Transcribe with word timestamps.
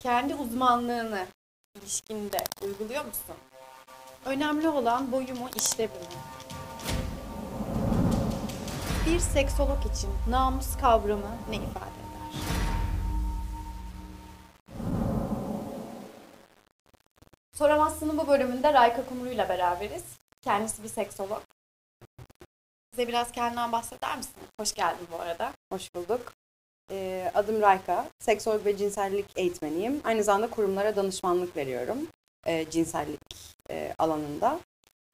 kendi 0.00 0.34
uzmanlığını 0.34 1.26
ilişkinde 1.74 2.44
uyguluyor 2.62 3.04
musun? 3.04 3.36
Önemli 4.24 4.68
olan 4.68 5.12
boyumu 5.12 5.48
işlevimi. 5.56 6.04
Bir 9.06 9.18
seksolog 9.18 9.86
için 9.94 10.10
namus 10.28 10.76
kavramı 10.76 11.36
ne 11.50 11.56
ifade 11.56 11.90
eder? 12.00 12.40
Soramazsın'ın 17.52 18.18
bu 18.18 18.28
bölümünde 18.28 18.72
Rayka 18.72 19.06
Kumru 19.06 19.28
ile 19.28 19.48
beraberiz. 19.48 20.04
Kendisi 20.42 20.82
bir 20.82 20.88
seksolog. 20.88 21.42
Bize 22.92 23.08
biraz 23.08 23.32
kendinden 23.32 23.72
bahseder 23.72 24.16
misin? 24.16 24.34
Hoş 24.60 24.74
geldin 24.74 25.08
bu 25.12 25.20
arada. 25.20 25.52
Hoş 25.72 25.94
bulduk. 25.94 26.39
Ee, 26.90 27.30
adım 27.34 27.60
Rayka. 27.60 28.08
Seksolog 28.18 28.66
ve 28.66 28.76
cinsellik 28.76 29.26
eğitmeniyim. 29.36 30.00
Aynı 30.04 30.24
zamanda 30.24 30.50
kurumlara 30.50 30.96
danışmanlık 30.96 31.56
veriyorum. 31.56 31.98
E, 32.46 32.70
cinsellik 32.70 33.20
e, 33.70 33.94
alanında. 33.98 34.60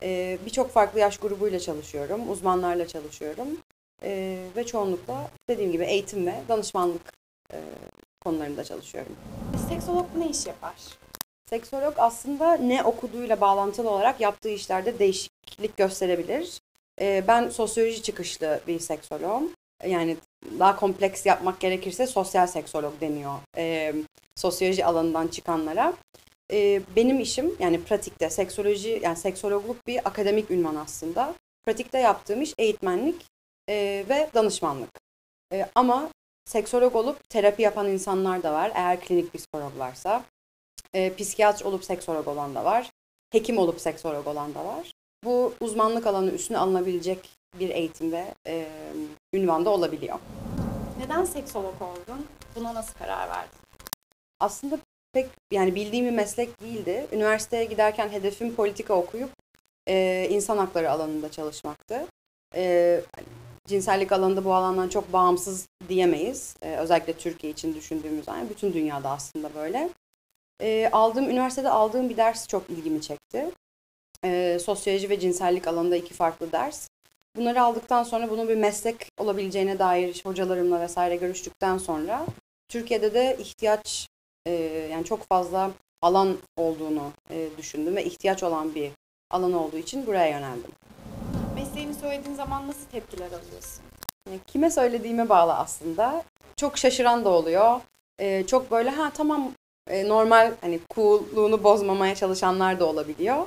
E, 0.03 0.39
Birçok 0.47 0.71
farklı 0.71 1.01
yaş 1.01 1.19
grubuyla 1.19 1.61
çalışıyorum. 1.61 2.31
Uzmanlarla 2.31 2.89
çalışıyorum. 2.89 3.49
E, 4.03 4.39
ve 4.57 4.67
çoğunlukla 4.67 5.31
dediğim 5.49 5.73
gibi 5.73 5.85
eğitim 5.85 6.27
ve 6.27 6.35
danışmanlık 6.49 7.13
e, 7.53 7.59
konularında 8.25 8.65
çalışıyorum. 8.65 9.17
Seksolog 9.69 10.07
ne 10.19 10.29
iş 10.29 10.47
yapar? 10.47 10.75
Seksolog 11.51 11.95
aslında 11.97 12.53
ne 12.57 12.83
okuduğuyla 12.83 13.41
bağlantılı 13.41 13.91
olarak 13.91 14.21
yaptığı 14.21 14.49
işlerde 14.49 14.99
değişiklik 14.99 15.77
gösterebilir. 15.77 16.61
Ee, 17.01 17.25
ben 17.29 17.49
sosyoloji 17.49 18.03
çıkışlı 18.03 18.61
bir 18.67 18.81
seksologum. 18.81 19.51
Yani 19.85 20.17
daha 20.59 20.77
kompleks 20.77 21.27
yapmak 21.27 21.61
gerekirse 21.61 22.07
sosyal 22.07 22.47
seksolog 22.47 23.01
deniyor 23.01 23.39
ee, 23.57 23.95
sosyoloji 24.37 24.85
alanından 24.85 25.29
çıkanlara. 25.29 25.93
Ee, 26.53 26.83
benim 26.97 27.21
işim 27.21 27.57
yani 27.59 27.85
pratikte 27.85 28.31
seksoloji 28.31 29.01
yani 29.03 29.17
seksologluk 29.17 29.87
bir 29.87 30.09
akademik 30.09 30.51
ünvan 30.51 30.77
aslında. 30.77 31.35
Pratikte 31.65 31.99
yaptığım 31.99 32.43
iş 32.43 32.55
eğitmenlik 32.59 33.27
e, 33.69 34.05
ve 34.09 34.31
danışmanlık. 34.35 34.91
E, 35.53 35.67
ama 35.75 36.11
seksolog 36.45 36.97
olup 36.97 37.31
terapi 37.31 37.63
yapan 37.63 37.89
insanlar 37.89 38.43
da 38.43 38.53
var 38.53 38.73
eğer 38.75 39.01
klinik 39.01 39.35
psikologlarsa. 39.35 40.25
E, 40.95 41.15
psikiyatr 41.15 41.65
olup 41.65 41.85
seksolog 41.85 42.29
olan 42.29 42.55
da 42.55 42.65
var. 42.65 42.91
Hekim 43.31 43.59
olup 43.59 43.81
seksolog 43.81 44.27
olan 44.27 44.55
da 44.55 44.65
var. 44.65 44.91
Bu 45.25 45.55
uzmanlık 45.61 46.07
alanı 46.07 46.31
üstüne 46.31 46.59
alınabilecek 46.59 47.36
bir 47.59 47.71
eğitim 47.71 48.13
ve 48.13 48.35
e, 48.47 48.69
ünvanda 49.33 49.71
olabiliyor. 49.71 50.19
Neden 50.99 51.25
seksolog 51.25 51.83
oldun? 51.83 52.27
Buna 52.55 52.75
nasıl 52.75 52.95
karar 52.95 53.29
verdin? 53.29 53.59
Aslında 54.41 54.79
pek 55.13 55.29
yani 55.53 55.75
bildiğim 55.75 56.07
bir 56.07 56.11
meslek 56.11 56.61
değildi. 56.61 57.07
Üniversiteye 57.13 57.65
giderken 57.65 58.09
hedefim 58.09 58.55
politika 58.55 58.95
okuyup 58.95 59.31
e, 59.89 60.27
insan 60.31 60.59
hakları 60.59 60.91
alanında 60.91 61.31
çalışmaktı. 61.31 62.07
E, 62.55 63.01
cinsellik 63.67 64.13
alanında 64.13 64.45
bu 64.45 64.55
alandan 64.55 64.89
çok 64.89 65.13
bağımsız 65.13 65.69
diyemeyiz. 65.89 66.57
E, 66.63 66.77
özellikle 66.77 67.13
Türkiye 67.13 67.53
için 67.53 67.75
düşündüğümüz 67.75 68.25
zaman 68.25 68.49
bütün 68.51 68.73
dünyada 68.73 69.11
aslında 69.11 69.55
böyle. 69.55 69.91
E, 70.63 70.89
aldığım 70.93 71.31
üniversitede 71.31 71.71
aldığım 71.71 72.09
bir 72.09 72.17
ders 72.17 72.49
çok 72.49 72.71
ilgimi 72.71 73.03
çekti. 73.03 73.51
E, 74.25 74.59
sosyoloji 74.59 75.11
ve 75.11 75.21
cinsellik 75.21 75.69
alanında 75.69 75.97
iki 75.97 76.15
farklı 76.15 76.53
ders. 76.53 76.89
Bunları 77.37 77.63
aldıktan 77.63 78.03
sonra 78.03 78.31
bunun 78.31 78.49
bir 78.49 78.57
meslek 78.57 79.13
olabileceğine 79.19 79.79
dair 79.79 80.21
hocalarımla 80.25 80.81
vesaire 80.81 81.17
görüştükten 81.17 81.79
sonra 81.79 82.27
Türkiye'de 82.69 83.15
de 83.15 83.37
ihtiyaç 83.41 84.09
e, 84.47 84.53
yani 84.93 85.05
çok 85.05 85.29
fazla 85.29 85.71
alan 86.03 86.37
olduğunu 86.57 87.13
e, 87.31 87.49
düşündüm 87.59 87.97
ve 87.97 88.05
ihtiyaç 88.05 88.43
olan 88.43 88.75
bir 88.75 88.91
alan 89.31 89.53
olduğu 89.53 89.77
için 89.77 90.07
buraya 90.07 90.29
yöneldim. 90.29 90.71
Mesleğini 91.55 91.95
söylediğin 91.95 92.37
zaman 92.37 92.69
nasıl 92.69 92.87
tepkiler 92.93 93.27
alıyorsun? 93.27 93.83
Kime 94.47 94.71
söylediğime 94.71 95.29
bağlı 95.29 95.55
aslında. 95.55 96.23
Çok 96.57 96.79
şaşıran 96.79 97.25
da 97.25 97.29
oluyor. 97.29 97.81
E, 98.19 98.47
çok 98.47 98.71
böyle 98.71 98.91
ha 98.91 99.11
tamam 99.15 99.53
e, 99.91 100.09
normal 100.09 100.53
hani 100.61 100.81
cool'luğunu 100.95 101.65
bozmamaya 101.65 102.15
çalışanlar 102.15 102.81
da 102.81 102.87
olabiliyor. 102.87 103.47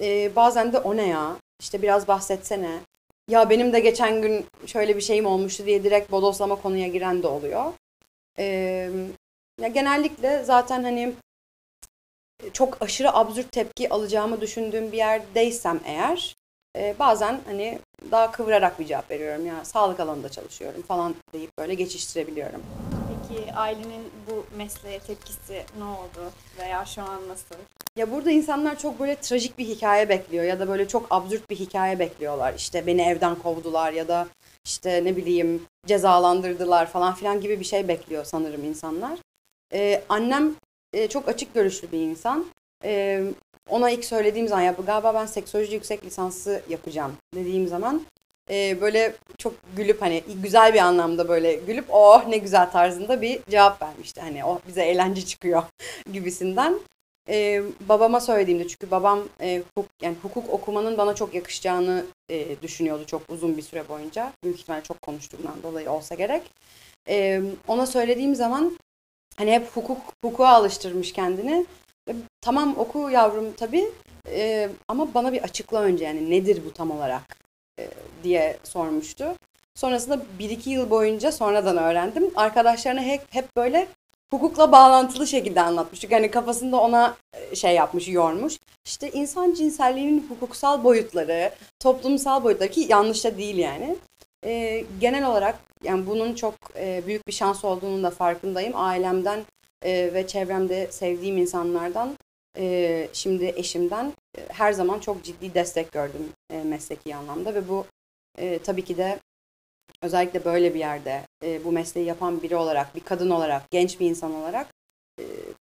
E, 0.00 0.36
bazen 0.36 0.72
de 0.72 0.78
o 0.78 0.96
ne 0.96 1.06
ya 1.06 1.36
işte 1.60 1.82
biraz 1.82 2.08
bahsetsene. 2.08 2.80
Ya 3.28 3.50
benim 3.50 3.72
de 3.72 3.80
geçen 3.80 4.22
gün 4.22 4.46
şöyle 4.66 4.96
bir 4.96 5.00
şeyim 5.00 5.26
olmuştu 5.26 5.66
diye 5.66 5.84
direkt 5.84 6.10
bodoslama 6.10 6.56
konuya 6.56 6.88
giren 6.88 7.22
de 7.22 7.26
oluyor. 7.26 7.72
E, 8.38 8.44
ya 9.60 9.68
genellikle 9.68 10.44
zaten 10.44 10.82
hani 10.82 11.14
çok 12.52 12.82
aşırı 12.82 13.12
absürt 13.12 13.52
tepki 13.52 13.88
alacağımı 13.88 14.40
düşündüğüm 14.40 14.92
bir 14.92 14.96
yerdeysem 14.96 15.80
eğer 15.84 16.36
e, 16.76 16.94
bazen 16.98 17.40
hani 17.46 17.78
daha 18.10 18.32
kıvırarak 18.32 18.80
bir 18.80 18.86
cevap 18.86 19.10
veriyorum 19.10 19.46
ya 19.46 19.64
sağlık 19.64 20.00
alanında 20.00 20.28
çalışıyorum 20.28 20.82
falan 20.82 21.14
deyip 21.32 21.58
böyle 21.58 21.74
geçiştirebiliyorum. 21.74 22.62
Peki 23.08 23.52
ailenin 23.52 24.10
bu 24.30 24.46
mesleğe 24.56 24.98
tepkisi 24.98 25.64
ne 25.78 25.84
oldu 25.84 26.32
veya 26.58 26.84
şu 26.84 27.02
an 27.02 27.28
nasıl? 27.28 27.56
Ya 27.98 28.10
burada 28.10 28.30
insanlar 28.30 28.78
çok 28.78 29.00
böyle 29.00 29.16
trajik 29.16 29.58
bir 29.58 29.64
hikaye 29.64 30.08
bekliyor 30.08 30.44
ya 30.44 30.60
da 30.60 30.68
böyle 30.68 30.88
çok 30.88 31.06
absürt 31.10 31.50
bir 31.50 31.56
hikaye 31.56 31.98
bekliyorlar. 31.98 32.54
İşte 32.54 32.86
beni 32.86 33.02
evden 33.02 33.34
kovdular 33.34 33.92
ya 33.92 34.08
da 34.08 34.28
işte 34.64 35.04
ne 35.04 35.16
bileyim 35.16 35.62
cezalandırdılar 35.86 36.86
falan 36.86 37.14
filan 37.14 37.40
gibi 37.40 37.60
bir 37.60 37.64
şey 37.64 37.88
bekliyor 37.88 38.24
sanırım 38.24 38.64
insanlar. 38.64 39.18
Ee, 39.72 40.02
annem 40.08 40.54
e, 40.92 41.08
çok 41.08 41.28
açık 41.28 41.54
görüşlü 41.54 41.92
bir 41.92 41.98
insan. 41.98 42.46
Ee, 42.84 43.22
ona 43.68 43.90
ilk 43.90 44.04
söylediğim 44.04 44.48
zaman 44.48 44.62
ya 44.62 44.74
galiba 44.86 45.14
ben 45.14 45.26
seksoloji 45.26 45.74
yüksek 45.74 46.04
lisansı 46.04 46.62
yapacağım 46.68 47.12
dediğim 47.34 47.68
zaman 47.68 48.06
e, 48.50 48.80
böyle 48.80 49.14
çok 49.38 49.54
gülüp 49.76 50.02
hani 50.02 50.22
güzel 50.42 50.74
bir 50.74 50.78
anlamda 50.78 51.28
böyle 51.28 51.54
gülüp 51.54 51.84
oh 51.88 52.26
ne 52.28 52.38
güzel 52.38 52.70
tarzında 52.70 53.22
bir 53.22 53.40
cevap 53.50 53.82
vermişti. 53.82 54.20
Hani 54.20 54.44
oh 54.44 54.58
bize 54.68 54.82
eğlence 54.82 55.26
çıkıyor 55.26 55.62
gibisinden. 56.12 56.80
Ee, 57.28 57.62
babama 57.88 58.20
söylediğimde 58.20 58.68
çünkü 58.68 58.90
babam 58.90 59.28
e, 59.40 59.62
hukuk, 59.68 59.90
yani 60.02 60.16
hukuk 60.22 60.50
okumanın 60.50 60.98
bana 60.98 61.14
çok 61.14 61.34
yakışacağını 61.34 62.04
e, 62.30 62.62
düşünüyordu 62.62 63.04
çok 63.06 63.22
uzun 63.28 63.56
bir 63.56 63.62
süre 63.62 63.88
boyunca. 63.88 64.32
Büyük 64.44 64.60
ihtimalle 64.60 64.82
çok 64.82 65.02
konuştuğumdan 65.02 65.62
dolayı 65.62 65.90
olsa 65.90 66.14
gerek. 66.14 66.42
Ee, 67.08 67.42
ona 67.68 67.86
söylediğim 67.86 68.34
zaman 68.34 68.78
hani 69.36 69.52
hep 69.52 69.76
hukuk 69.76 69.98
hukuka 70.24 70.48
alıştırmış 70.48 71.12
kendini. 71.12 71.66
E, 72.08 72.12
tamam 72.40 72.78
oku 72.78 73.10
yavrum 73.10 73.52
tabii 73.52 73.90
e, 74.28 74.68
ama 74.88 75.14
bana 75.14 75.32
bir 75.32 75.42
açıkla 75.42 75.80
önce 75.80 76.04
yani 76.04 76.30
nedir 76.30 76.62
bu 76.66 76.72
tam 76.72 76.90
olarak 76.90 77.38
e, 77.80 77.88
diye 78.22 78.58
sormuştu. 78.64 79.34
Sonrasında 79.74 80.22
bir 80.38 80.50
iki 80.50 80.70
yıl 80.70 80.90
boyunca 80.90 81.32
sonradan 81.32 81.76
öğrendim. 81.76 82.30
Arkadaşlarına 82.36 83.02
hep, 83.02 83.22
hep 83.30 83.56
böyle 83.56 83.88
hukukla 84.30 84.72
bağlantılı 84.72 85.26
şekilde 85.26 85.60
anlatmış. 85.60 86.00
Çünkü 86.00 86.14
hani 86.14 86.30
kafasında 86.30 86.80
ona 86.80 87.16
e, 87.32 87.56
şey 87.56 87.74
yapmış, 87.74 88.08
yormuş. 88.08 88.58
İşte 88.84 89.10
insan 89.10 89.54
cinselliğinin 89.54 90.26
hukuksal 90.28 90.84
boyutları, 90.84 91.52
toplumsal 91.80 92.44
boyutları 92.44 92.70
ki 92.70 92.86
yanlış 92.88 93.24
da 93.24 93.38
değil 93.38 93.56
yani. 93.56 93.96
E, 94.44 94.84
genel 95.00 95.26
olarak 95.30 95.58
yani 95.82 96.06
bunun 96.06 96.34
çok 96.34 96.54
e, 96.76 97.02
büyük 97.06 97.28
bir 97.28 97.32
şans 97.32 97.64
olduğunun 97.64 98.02
da 98.02 98.10
farkındayım. 98.10 98.72
Ailemden 98.76 99.40
e, 99.84 100.10
ve 100.14 100.26
çevremde 100.26 100.92
sevdiğim 100.92 101.38
insanlardan, 101.38 102.16
e, 102.58 103.08
şimdi 103.12 103.52
eşimden 103.56 104.12
e, 104.38 104.40
her 104.48 104.72
zaman 104.72 104.98
çok 104.98 105.24
ciddi 105.24 105.54
destek 105.54 105.92
gördüm 105.92 106.28
e, 106.50 106.62
mesleki 106.62 107.16
anlamda 107.16 107.54
ve 107.54 107.68
bu 107.68 107.86
e, 108.38 108.58
tabii 108.58 108.84
ki 108.84 108.96
de 108.96 109.18
özellikle 110.04 110.44
böyle 110.44 110.74
bir 110.74 110.78
yerde 110.78 111.22
e, 111.44 111.64
bu 111.64 111.72
mesleği 111.72 112.06
yapan 112.06 112.42
biri 112.42 112.56
olarak, 112.56 112.94
bir 112.94 113.00
kadın 113.00 113.30
olarak, 113.30 113.70
genç 113.70 114.00
bir 114.00 114.10
insan 114.10 114.34
olarak 114.34 114.66
e, 115.20 115.24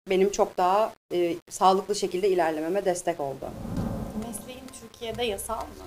benim 0.09 0.31
çok 0.31 0.57
daha 0.57 0.93
e, 1.13 1.35
sağlıklı 1.49 1.95
şekilde 1.95 2.29
ilerlememe 2.29 2.85
destek 2.85 3.19
oldu. 3.19 3.49
Mesleğin 4.27 4.67
Türkiye'de 4.81 5.23
yasal 5.23 5.61
mı? 5.61 5.85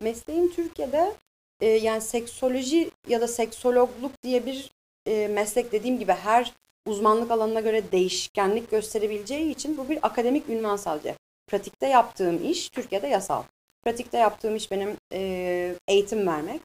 Mesleğim 0.00 0.52
Türkiye'de 0.52 1.14
e, 1.60 1.66
yani 1.66 2.00
seksoloji 2.00 2.90
ya 3.08 3.20
da 3.20 3.28
seksologluk 3.28 4.22
diye 4.22 4.46
bir 4.46 4.70
e, 5.06 5.28
meslek 5.28 5.72
dediğim 5.72 5.98
gibi 5.98 6.12
her 6.12 6.52
uzmanlık 6.86 7.30
alanına 7.30 7.60
göre 7.60 7.92
değişkenlik 7.92 8.70
gösterebileceği 8.70 9.50
için 9.50 9.76
bu 9.76 9.88
bir 9.88 9.98
akademik 10.02 10.48
ünvan 10.48 10.76
sadece. 10.76 11.14
Pratikte 11.46 11.86
yaptığım 11.86 12.50
iş 12.50 12.68
Türkiye'de 12.68 13.06
yasal. 13.06 13.42
Pratikte 13.84 14.18
yaptığım 14.18 14.56
iş 14.56 14.70
benim 14.70 14.96
e, 15.12 15.74
eğitim 15.88 16.26
vermek. 16.26 16.60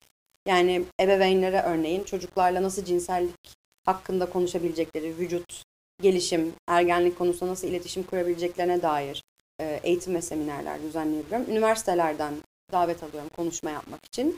Yani 0.48 0.86
ebeveynlere 1.02 1.62
örneğin 1.62 2.04
çocuklarla 2.04 2.64
nasıl 2.64 2.86
cinsellik 2.86 3.56
hakkında 3.86 4.30
konuşabilecekleri, 4.30 5.18
vücut, 5.18 5.64
gelişim, 6.02 6.54
ergenlik 6.68 7.18
konusunda 7.18 7.52
nasıl 7.52 7.68
iletişim 7.68 8.04
kurabileceklerine 8.04 8.82
dair 8.82 9.24
e, 9.62 9.80
eğitim 9.84 10.16
ve 10.16 10.22
seminerler 10.22 10.82
düzenleyebiliyorum. 10.82 11.52
Üniversitelerden 11.52 12.34
davet 12.72 13.04
alıyorum 13.04 13.30
konuşma 13.36 13.70
yapmak 13.70 14.06
için. 14.06 14.38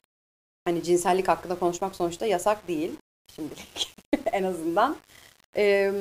Hani 0.66 0.84
cinsellik 0.84 1.28
hakkında 1.28 1.60
konuşmak 1.60 1.96
sonuçta 1.96 2.26
yasak 2.26 2.68
değil 2.68 2.92
şimdilik 3.36 3.96
en 4.32 4.44
azından. 4.44 4.98
E, 5.56 5.94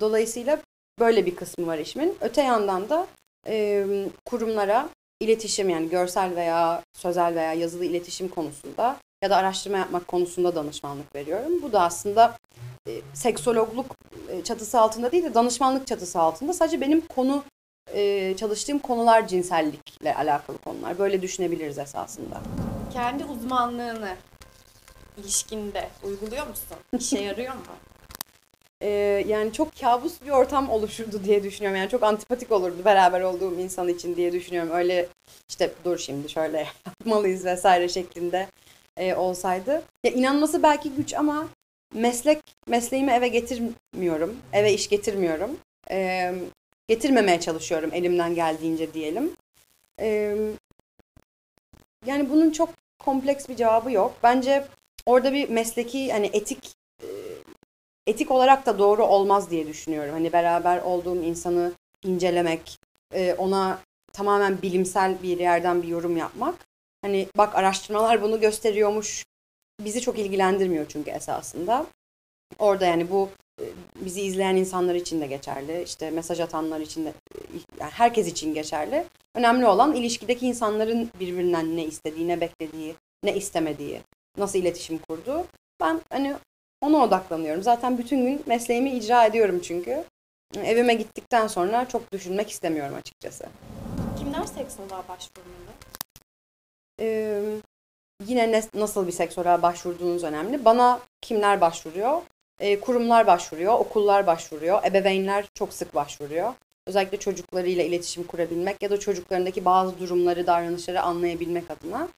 Dolayısıyla 0.00 0.62
böyle 0.98 1.26
bir 1.26 1.36
kısmı 1.36 1.66
var 1.66 1.78
işimin. 1.78 2.16
Öte 2.20 2.42
yandan 2.42 2.88
da 2.88 3.06
e, 3.46 3.86
kurumlara 4.24 4.88
iletişim 5.20 5.68
yani 5.68 5.88
görsel 5.88 6.36
veya 6.36 6.82
sözel 6.92 7.34
veya 7.34 7.52
yazılı 7.52 7.84
iletişim 7.84 8.28
konusunda 8.28 8.96
ya 9.22 9.30
da 9.30 9.36
araştırma 9.36 9.78
yapmak 9.78 10.08
konusunda 10.08 10.54
danışmanlık 10.54 11.14
veriyorum. 11.14 11.62
Bu 11.62 11.72
da 11.72 11.82
aslında 11.82 12.36
e, 12.88 13.00
seksologluk 13.14 13.96
e, 14.28 14.44
çatısı 14.44 14.80
altında 14.80 15.12
değil 15.12 15.24
de 15.24 15.34
danışmanlık 15.34 15.86
çatısı 15.86 16.20
altında. 16.20 16.52
Sadece 16.52 16.80
benim 16.80 17.00
konu 17.00 17.44
e, 17.94 18.34
çalıştığım 18.36 18.78
konular 18.78 19.28
cinsellikle 19.28 20.14
alakalı 20.14 20.58
konular. 20.58 20.98
Böyle 20.98 21.22
düşünebiliriz 21.22 21.78
esasında. 21.78 22.40
Kendi 22.92 23.24
uzmanlığını 23.24 24.16
ilişkinde 25.18 25.88
uyguluyor 26.04 26.46
musun? 26.46 26.76
İşe 26.98 27.18
yarıyor 27.18 27.54
mu? 27.54 27.60
Ee, 28.82 28.88
yani 29.28 29.52
çok 29.52 29.80
kabus 29.80 30.22
bir 30.26 30.30
ortam 30.30 30.70
oluşurdu 30.70 31.24
diye 31.24 31.42
düşünüyorum. 31.42 31.80
Yani 31.80 31.90
çok 31.90 32.02
antipatik 32.02 32.52
olurdu 32.52 32.84
beraber 32.84 33.20
olduğum 33.20 33.54
insan 33.60 33.88
için 33.88 34.16
diye 34.16 34.32
düşünüyorum. 34.32 34.70
Öyle 34.72 35.08
işte 35.48 35.72
dur 35.84 35.98
şimdi 35.98 36.28
şöyle 36.28 36.66
yapmalıyız 36.86 37.44
vesaire 37.44 37.88
şeklinde 37.88 38.48
e, 38.98 39.14
olsaydı. 39.14 39.82
Ya 40.04 40.12
inanması 40.12 40.62
belki 40.62 40.90
güç 40.90 41.14
ama 41.14 41.48
meslek 41.94 42.38
mesleğimi 42.66 43.12
eve 43.12 43.28
getirmiyorum. 43.28 44.36
Eve 44.52 44.72
iş 44.72 44.88
getirmiyorum. 44.88 45.56
E, 45.90 46.32
getirmemeye 46.88 47.40
çalışıyorum 47.40 47.90
elimden 47.92 48.34
geldiğince 48.34 48.94
diyelim. 48.94 49.32
E, 50.00 50.36
yani 52.06 52.30
bunun 52.30 52.50
çok 52.50 52.68
kompleks 52.98 53.48
bir 53.48 53.56
cevabı 53.56 53.92
yok. 53.92 54.14
Bence 54.22 54.64
orada 55.06 55.32
bir 55.32 55.48
mesleki 55.48 56.12
hani 56.12 56.30
etik 56.32 56.72
e, 57.02 57.06
etik 58.06 58.30
olarak 58.30 58.66
da 58.66 58.78
doğru 58.78 59.04
olmaz 59.06 59.50
diye 59.50 59.66
düşünüyorum. 59.66 60.12
Hani 60.12 60.32
beraber 60.32 60.82
olduğum 60.82 61.22
insanı 61.22 61.72
incelemek, 62.04 62.78
e, 63.14 63.34
ona 63.34 63.78
tamamen 64.12 64.62
bilimsel 64.62 65.22
bir 65.22 65.38
yerden 65.38 65.82
bir 65.82 65.88
yorum 65.88 66.16
yapmak. 66.16 66.67
Hani 67.02 67.28
bak 67.36 67.54
araştırmalar 67.54 68.22
bunu 68.22 68.40
gösteriyormuş. 68.40 69.24
Bizi 69.80 70.00
çok 70.00 70.18
ilgilendirmiyor 70.18 70.86
çünkü 70.88 71.10
esasında. 71.10 71.86
Orada 72.58 72.86
yani 72.86 73.10
bu 73.10 73.28
e, 73.60 73.64
bizi 74.00 74.22
izleyen 74.22 74.56
insanlar 74.56 74.94
için 74.94 75.20
de 75.20 75.26
geçerli. 75.26 75.82
İşte 75.82 76.10
mesaj 76.10 76.40
atanlar 76.40 76.80
için 76.80 77.04
de 77.04 77.12
yani 77.80 77.90
herkes 77.90 78.26
için 78.26 78.54
geçerli. 78.54 79.04
Önemli 79.34 79.66
olan 79.66 79.94
ilişkideki 79.94 80.46
insanların 80.46 81.10
birbirinden 81.20 81.76
ne 81.76 81.84
istediği, 81.84 82.28
ne 82.28 82.40
beklediği, 82.40 82.94
ne 83.24 83.36
istemediği, 83.36 84.00
nasıl 84.38 84.58
iletişim 84.58 84.98
kurduğu. 84.98 85.46
Ben 85.80 86.00
hani 86.10 86.36
ona 86.80 86.96
odaklanıyorum. 86.96 87.62
Zaten 87.62 87.98
bütün 87.98 88.26
gün 88.26 88.42
mesleğimi 88.46 88.90
icra 88.90 89.24
ediyorum 89.24 89.60
çünkü. 89.62 90.04
Evime 90.56 90.94
gittikten 90.94 91.46
sonra 91.46 91.88
çok 91.88 92.12
düşünmek 92.12 92.50
istemiyorum 92.50 92.94
açıkçası. 92.94 93.46
Kimler 94.18 94.44
seksoloğa 94.44 95.04
başvurmalı? 95.08 95.72
Ee, 97.00 97.42
yine 98.26 98.52
ne, 98.52 98.62
nasıl 98.74 99.06
bir 99.06 99.12
sektörel 99.12 99.62
başvurduğunuz 99.62 100.24
önemli. 100.24 100.64
Bana 100.64 101.00
kimler 101.20 101.60
başvuruyor? 101.60 102.22
Ee, 102.60 102.80
kurumlar 102.80 103.26
başvuruyor, 103.26 103.74
okullar 103.74 104.26
başvuruyor, 104.26 104.84
ebeveynler 104.84 105.44
çok 105.54 105.72
sık 105.72 105.94
başvuruyor. 105.94 106.54
Özellikle 106.86 107.18
çocuklarıyla 107.18 107.84
iletişim 107.84 108.24
kurabilmek 108.24 108.82
ya 108.82 108.90
da 108.90 109.00
çocuklarındaki 109.00 109.64
bazı 109.64 109.98
durumları, 109.98 110.46
davranışları 110.46 111.00
anlayabilmek 111.02 111.70
adına. 111.70 112.08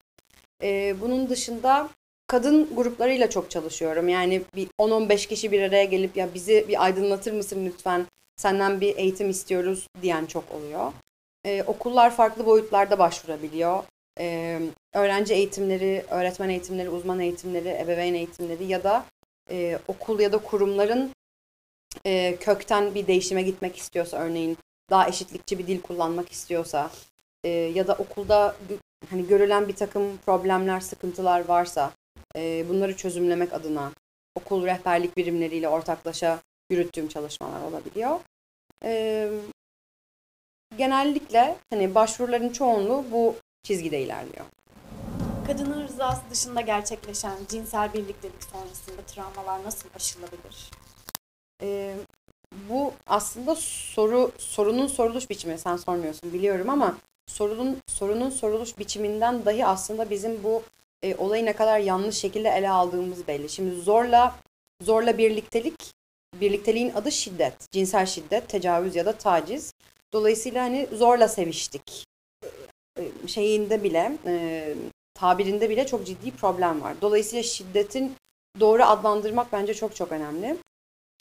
Ee, 0.62 0.96
bunun 1.00 1.28
dışında 1.28 1.88
kadın 2.26 2.76
gruplarıyla 2.76 3.30
çok 3.30 3.50
çalışıyorum. 3.50 4.08
Yani 4.08 4.42
bir 4.56 4.68
10-15 4.78 5.28
kişi 5.28 5.52
bir 5.52 5.62
araya 5.62 5.84
gelip 5.84 6.16
ya 6.16 6.34
bizi 6.34 6.64
bir 6.68 6.84
aydınlatır 6.84 7.32
mısın 7.32 7.66
lütfen? 7.66 8.06
Senden 8.36 8.80
bir 8.80 8.96
eğitim 8.96 9.30
istiyoruz 9.30 9.86
diyen 10.02 10.26
çok 10.26 10.44
oluyor. 10.54 10.92
Ee, 11.44 11.62
okullar 11.66 12.16
farklı 12.16 12.46
boyutlarda 12.46 12.98
başvurabiliyor. 12.98 13.82
Ee, 14.20 14.60
öğrenci 14.92 15.34
eğitimleri, 15.34 16.04
öğretmen 16.10 16.48
eğitimleri, 16.48 16.90
uzman 16.90 17.20
eğitimleri, 17.20 17.68
ebeveyn 17.68 18.14
eğitimleri 18.14 18.64
ya 18.64 18.84
da 18.84 19.04
e, 19.50 19.78
okul 19.88 20.20
ya 20.20 20.32
da 20.32 20.38
kurumların 20.38 21.10
e, 22.06 22.36
kökten 22.40 22.94
bir 22.94 23.06
değişime 23.06 23.42
gitmek 23.42 23.76
istiyorsa 23.76 24.16
örneğin 24.16 24.58
daha 24.90 25.08
eşitlikçi 25.08 25.58
bir 25.58 25.66
dil 25.66 25.80
kullanmak 25.80 26.32
istiyorsa 26.32 26.90
e, 27.44 27.48
ya 27.48 27.86
da 27.86 27.94
okulda 27.94 28.56
hani 29.10 29.26
görülen 29.26 29.68
bir 29.68 29.76
takım 29.76 30.16
problemler, 30.16 30.80
sıkıntılar 30.80 31.44
varsa 31.48 31.92
e, 32.36 32.64
bunları 32.68 32.96
çözümlemek 32.96 33.52
adına 33.52 33.92
okul 34.34 34.66
rehberlik 34.66 35.16
birimleriyle 35.16 35.68
ortaklaşa 35.68 36.40
yürüttüğüm 36.70 37.08
çalışmalar 37.08 37.62
olabiliyor. 37.62 38.20
E, 38.84 39.28
genellikle 40.76 41.56
hani 41.70 41.94
başvuruların 41.94 42.48
çoğunluğu 42.48 43.04
bu 43.12 43.34
çizgide 43.62 44.00
ilerliyor. 44.00 44.46
Kadının 45.46 45.82
rızası 45.88 46.20
dışında 46.30 46.60
gerçekleşen 46.60 47.36
cinsel 47.48 47.92
birliktelik 47.92 48.44
sonrasında 48.52 49.02
travmalar 49.02 49.64
nasıl 49.64 49.88
aşılabilir? 49.94 50.70
E, 51.62 51.96
bu 52.68 52.92
aslında 53.06 53.54
soru 53.54 54.32
sorunun 54.38 54.86
soruluş 54.86 55.30
biçimi. 55.30 55.58
Sen 55.58 55.76
sormuyorsun 55.76 56.32
biliyorum 56.32 56.70
ama 56.70 56.96
sorunun 57.26 57.78
sorunun 57.88 58.30
soruluş 58.30 58.78
biçiminden 58.78 59.44
dahi 59.44 59.66
aslında 59.66 60.10
bizim 60.10 60.44
bu 60.44 60.62
e, 61.02 61.16
olayı 61.16 61.44
ne 61.44 61.52
kadar 61.52 61.78
yanlış 61.78 62.16
şekilde 62.16 62.48
ele 62.48 62.70
aldığımız 62.70 63.28
belli. 63.28 63.48
Şimdi 63.48 63.80
zorla 63.80 64.36
zorla 64.82 65.18
birliktelik 65.18 65.74
birlikteliğin 66.40 66.92
adı 66.94 67.12
şiddet, 67.12 67.72
cinsel 67.72 68.06
şiddet, 68.06 68.48
tecavüz 68.48 68.96
ya 68.96 69.06
da 69.06 69.12
taciz. 69.12 69.72
Dolayısıyla 70.12 70.62
hani 70.62 70.88
zorla 70.92 71.28
seviştik 71.28 72.09
şeyinde 73.26 73.82
bile 73.82 74.12
e, 74.26 74.74
tabirinde 75.14 75.70
bile 75.70 75.86
çok 75.86 76.06
ciddi 76.06 76.30
problem 76.30 76.82
var. 76.82 76.94
Dolayısıyla 77.02 77.42
şiddetin 77.42 78.14
doğru 78.60 78.82
adlandırmak 78.82 79.52
bence 79.52 79.74
çok 79.74 79.96
çok 79.96 80.12
önemli. 80.12 80.56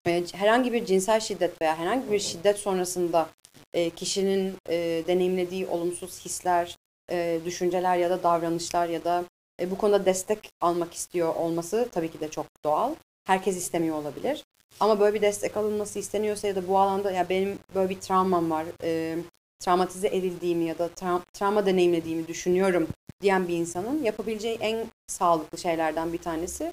E, 0.07 0.23
herhangi 0.33 0.73
bir 0.73 0.85
cinsel 0.85 1.19
şiddet 1.19 1.61
veya 1.61 1.77
herhangi 1.77 2.11
bir 2.11 2.19
şiddet 2.19 2.57
sonrasında 2.57 3.29
e, 3.73 3.89
kişinin 3.89 4.53
e, 4.69 5.03
deneyimlediği 5.07 5.67
olumsuz 5.67 6.25
hisler, 6.25 6.75
e, 7.11 7.39
düşünceler 7.45 7.97
ya 7.97 8.09
da 8.09 8.23
davranışlar 8.23 8.89
ya 8.89 9.03
da 9.03 9.23
e, 9.61 9.71
bu 9.71 9.77
konuda 9.77 10.05
destek 10.05 10.49
almak 10.61 10.93
istiyor 10.93 11.35
olması 11.35 11.89
tabii 11.91 12.11
ki 12.11 12.19
de 12.19 12.29
çok 12.29 12.45
doğal. 12.63 12.95
Herkes 13.27 13.57
istemiyor 13.57 13.95
olabilir. 13.95 14.43
Ama 14.79 14.99
böyle 14.99 15.13
bir 15.13 15.21
destek 15.21 15.57
alınması 15.57 15.99
isteniyorsa 15.99 16.47
ya 16.47 16.55
da 16.55 16.67
bu 16.67 16.79
alanda 16.79 17.11
ya 17.11 17.29
benim 17.29 17.59
böyle 17.75 17.89
bir 17.89 17.99
travmam 17.99 18.51
var, 18.51 18.65
e, 18.83 19.17
travmatize 19.59 20.07
edildiğimi 20.07 20.63
ya 20.65 20.79
da 20.79 20.87
tra- 20.87 21.21
travma 21.33 21.65
deneyimlediğimi 21.65 22.27
düşünüyorum 22.27 22.87
diyen 23.21 23.47
bir 23.47 23.57
insanın 23.57 24.03
yapabileceği 24.03 24.57
en 24.59 24.87
sağlıklı 25.07 25.57
şeylerden 25.57 26.13
bir 26.13 26.17
tanesi 26.17 26.71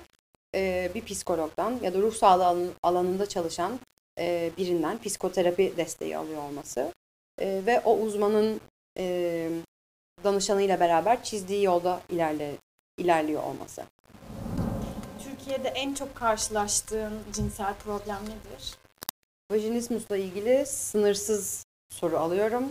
e, 0.54 0.90
bir 0.94 1.04
psikologdan 1.04 1.78
ya 1.82 1.94
da 1.94 1.98
ruh 1.98 2.14
sağlığı 2.14 2.70
alanında 2.82 3.28
çalışan 3.28 3.80
e, 4.18 4.50
birinden 4.58 5.02
psikoterapi 5.02 5.74
desteği 5.76 6.16
alıyor 6.16 6.42
olması 6.42 6.92
e, 7.38 7.62
ve 7.66 7.80
o 7.84 7.98
uzmanın 7.98 8.60
e, 8.98 9.48
danışanıyla 10.24 10.80
beraber 10.80 11.24
çizdiği 11.24 11.64
yolda 11.64 12.00
ilerle, 12.10 12.52
ilerliyor 12.98 13.42
olması. 13.42 13.82
Türkiye'de 15.24 15.68
en 15.68 15.94
çok 15.94 16.14
karşılaştığın 16.14 17.18
cinsel 17.32 17.74
problem 17.74 18.22
nedir? 18.24 18.74
Vajinismusla 19.50 20.16
ilgili 20.16 20.66
sınırsız 20.66 21.65
soru 21.96 22.18
alıyorum. 22.18 22.64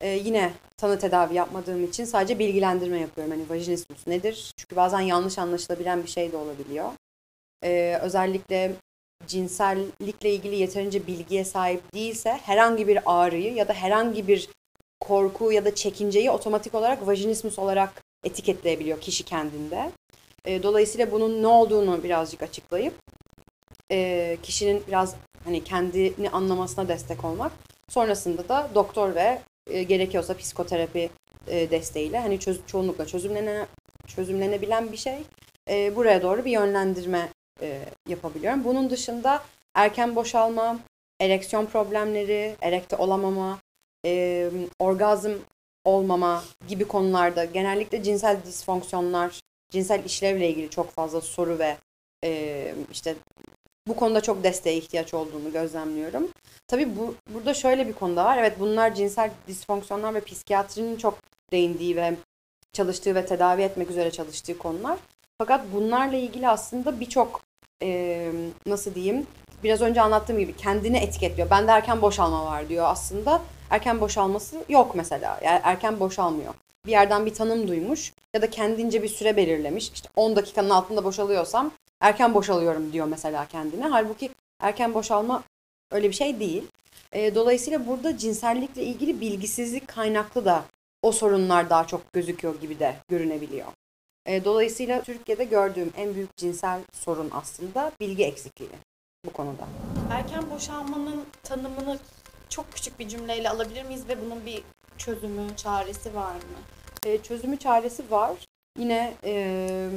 Ee, 0.00 0.08
yine 0.08 0.52
tanı 0.76 0.98
tedavi 0.98 1.34
yapmadığım 1.34 1.84
için 1.84 2.04
sadece 2.04 2.38
bilgilendirme 2.38 3.00
yapıyorum. 3.00 3.32
Hani 3.32 3.50
vajinismus 3.50 4.06
nedir? 4.06 4.52
Çünkü 4.56 4.76
bazen 4.76 5.00
yanlış 5.00 5.38
anlaşılabilen 5.38 6.02
bir 6.02 6.08
şey 6.08 6.32
de 6.32 6.36
olabiliyor. 6.36 6.90
Ee, 7.64 7.98
özellikle 8.02 8.72
cinsellikle 9.26 10.34
ilgili 10.34 10.56
yeterince 10.56 11.06
bilgiye 11.06 11.44
sahip 11.44 11.94
değilse 11.94 12.32
herhangi 12.32 12.88
bir 12.88 12.98
ağrıyı 13.06 13.54
ya 13.54 13.68
da 13.68 13.72
herhangi 13.72 14.28
bir 14.28 14.48
korku 15.00 15.52
ya 15.52 15.64
da 15.64 15.74
çekinceyi 15.74 16.30
otomatik 16.30 16.74
olarak 16.74 17.06
vajinismus 17.06 17.58
olarak 17.58 18.02
etiketleyebiliyor 18.24 19.00
kişi 19.00 19.24
kendinde. 19.24 19.90
E, 20.44 20.62
dolayısıyla 20.62 21.12
bunun 21.12 21.42
ne 21.42 21.46
olduğunu 21.46 22.02
birazcık 22.02 22.42
açıklayıp 22.42 22.94
e, 23.92 24.38
kişinin 24.42 24.82
biraz 24.88 25.14
hani 25.44 25.64
kendini 25.64 26.30
anlamasına 26.30 26.88
destek 26.88 27.24
olmak. 27.24 27.52
Sonrasında 27.90 28.48
da 28.48 28.70
doktor 28.74 29.14
ve 29.14 29.40
e, 29.70 29.82
gerekiyorsa 29.82 30.36
psikoterapi 30.36 31.10
e, 31.46 31.70
desteğiyle 31.70 32.18
hani 32.18 32.40
çöz, 32.40 32.60
çoğunlukla 32.66 33.06
çözümlene, 33.06 33.66
çözümlenebilen 34.06 34.92
bir 34.92 34.96
şey. 34.96 35.18
E, 35.68 35.96
buraya 35.96 36.22
doğru 36.22 36.44
bir 36.44 36.50
yönlendirme 36.50 37.28
e, 37.62 37.80
yapabiliyorum. 38.08 38.64
Bunun 38.64 38.90
dışında 38.90 39.42
erken 39.74 40.16
boşalma, 40.16 40.80
ereksiyon 41.20 41.66
problemleri, 41.66 42.56
erekte 42.60 42.96
olamama, 42.96 43.58
e, 44.06 44.50
orgazm 44.78 45.32
olmama 45.84 46.44
gibi 46.68 46.88
konularda 46.88 47.44
genellikle 47.44 48.02
cinsel 48.02 48.36
disfonksiyonlar, 48.46 49.40
cinsel 49.70 50.04
işlevle 50.04 50.48
ilgili 50.48 50.70
çok 50.70 50.90
fazla 50.90 51.20
soru 51.20 51.58
ve 51.58 51.76
e, 52.24 52.74
işte 52.92 53.14
bu 53.90 53.96
konuda 53.96 54.20
çok 54.20 54.44
desteğe 54.44 54.76
ihtiyaç 54.76 55.14
olduğunu 55.14 55.52
gözlemliyorum. 55.52 56.28
Tabii 56.68 56.96
bu 56.96 57.14
burada 57.34 57.54
şöyle 57.54 57.88
bir 57.88 57.92
konuda 57.92 58.24
var. 58.24 58.38
Evet 58.38 58.60
bunlar 58.60 58.94
cinsel 58.94 59.30
disfonksiyonlar 59.48 60.14
ve 60.14 60.20
psikiyatrinin 60.20 60.96
çok 60.96 61.18
değindiği 61.52 61.96
ve 61.96 62.14
çalıştığı 62.72 63.14
ve 63.14 63.26
tedavi 63.26 63.62
etmek 63.62 63.90
üzere 63.90 64.10
çalıştığı 64.10 64.58
konular. 64.58 64.98
Fakat 65.38 65.60
bunlarla 65.74 66.16
ilgili 66.16 66.48
aslında 66.48 67.00
birçok 67.00 67.42
e, 67.82 68.32
nasıl 68.66 68.94
diyeyim 68.94 69.26
biraz 69.64 69.80
önce 69.80 70.00
anlattığım 70.00 70.38
gibi 70.38 70.56
kendini 70.56 70.96
etiketliyor. 70.96 71.50
Bende 71.50 71.70
erken 71.70 72.02
boşalma 72.02 72.44
var 72.46 72.68
diyor 72.68 72.86
aslında. 72.88 73.42
Erken 73.70 74.00
boşalması 74.00 74.64
yok 74.68 74.94
mesela. 74.94 75.40
Yani 75.44 75.60
erken 75.62 76.00
boşalmıyor. 76.00 76.54
Bir 76.86 76.90
yerden 76.90 77.26
bir 77.26 77.34
tanım 77.34 77.68
duymuş 77.68 78.12
ya 78.34 78.42
da 78.42 78.50
kendince 78.50 79.02
bir 79.02 79.08
süre 79.08 79.36
belirlemiş. 79.36 79.90
İşte 79.94 80.08
10 80.16 80.36
dakikanın 80.36 80.70
altında 80.70 81.04
boşalıyorsam 81.04 81.70
erken 82.00 82.34
boşalıyorum 82.34 82.92
diyor 82.92 83.06
mesela 83.06 83.46
kendine. 83.46 83.86
Halbuki 83.86 84.30
erken 84.60 84.94
boşalma 84.94 85.42
öyle 85.90 86.08
bir 86.08 86.14
şey 86.14 86.40
değil. 86.40 86.64
E, 87.12 87.34
dolayısıyla 87.34 87.86
burada 87.86 88.18
cinsellikle 88.18 88.82
ilgili 88.82 89.20
bilgisizlik 89.20 89.88
kaynaklı 89.88 90.44
da 90.44 90.64
o 91.02 91.12
sorunlar 91.12 91.70
daha 91.70 91.86
çok 91.86 92.12
gözüküyor 92.12 92.60
gibi 92.60 92.78
de 92.78 92.96
görünebiliyor. 93.08 93.66
E, 94.26 94.44
dolayısıyla 94.44 95.02
Türkiye'de 95.02 95.44
gördüğüm 95.44 95.92
en 95.96 96.14
büyük 96.14 96.36
cinsel 96.36 96.80
sorun 96.92 97.30
aslında 97.32 97.92
bilgi 98.00 98.24
eksikliği 98.24 98.70
bu 99.26 99.32
konuda. 99.32 99.68
Erken 100.12 100.50
boşalmanın 100.50 101.24
tanımını 101.42 101.98
çok 102.48 102.72
küçük 102.72 102.98
bir 102.98 103.08
cümleyle 103.08 103.50
alabilir 103.50 103.84
miyiz 103.84 104.08
ve 104.08 104.24
bunun 104.24 104.46
bir 104.46 104.62
çözümü, 104.98 105.56
çaresi 105.56 106.14
var 106.14 106.34
mı? 106.34 106.58
E, 107.06 107.22
çözümü 107.22 107.56
çaresi 107.56 108.10
var. 108.10 108.30
Yine 108.78 109.14
e, 109.24 109.90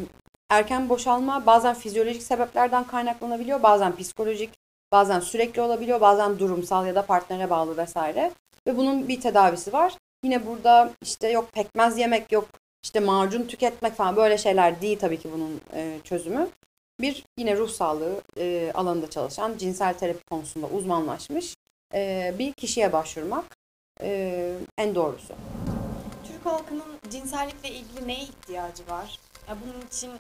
erken 0.54 0.90
boşalma 0.90 1.46
bazen 1.46 1.74
fizyolojik 1.74 2.24
sebeplerden 2.24 2.84
kaynaklanabiliyor, 2.84 3.64
bazen 3.64 3.96
psikolojik, 3.96 4.50
bazen 4.92 5.20
sürekli 5.20 5.62
olabiliyor, 5.62 6.02
bazen 6.02 6.40
durumsal 6.40 6.88
ya 6.88 6.96
da 6.96 7.06
partnere 7.06 7.50
bağlı 7.50 7.78
vesaire. 7.78 8.32
Ve 8.68 8.78
bunun 8.78 9.08
bir 9.08 9.22
tedavisi 9.22 9.74
var. 9.74 9.94
Yine 10.24 10.46
burada 10.46 10.92
işte 11.02 11.30
yok 11.30 11.52
pekmez 11.52 11.98
yemek, 11.98 12.32
yok 12.32 12.48
işte 12.84 13.00
macun 13.00 13.48
tüketmek 13.48 13.94
falan 13.94 14.16
böyle 14.16 14.38
şeyler 14.38 14.82
değil 14.82 15.00
tabii 15.00 15.20
ki 15.20 15.30
bunun 15.34 15.62
e, 15.74 16.00
çözümü. 16.04 16.48
Bir 17.02 17.26
yine 17.38 17.58
ruh 17.58 17.70
sağlığı 17.70 18.22
e, 18.38 18.72
alanında 18.74 19.10
çalışan, 19.10 19.58
cinsel 19.58 19.94
terapi 19.94 20.24
konusunda 20.30 20.68
uzmanlaşmış 20.68 21.56
e, 21.94 22.34
bir 22.40 22.54
kişiye 22.54 22.94
başvurmak 22.94 23.46
en 24.78 24.96
doğrusu. 24.96 25.34
Türk 26.28 26.46
halkının 26.46 27.00
cinsellikle 27.10 27.70
ilgili 27.70 28.08
neye 28.08 28.24
ihtiyacı 28.24 28.88
var? 28.90 29.20
Ya 29.50 29.58
bunun 29.66 29.88
için 29.88 30.12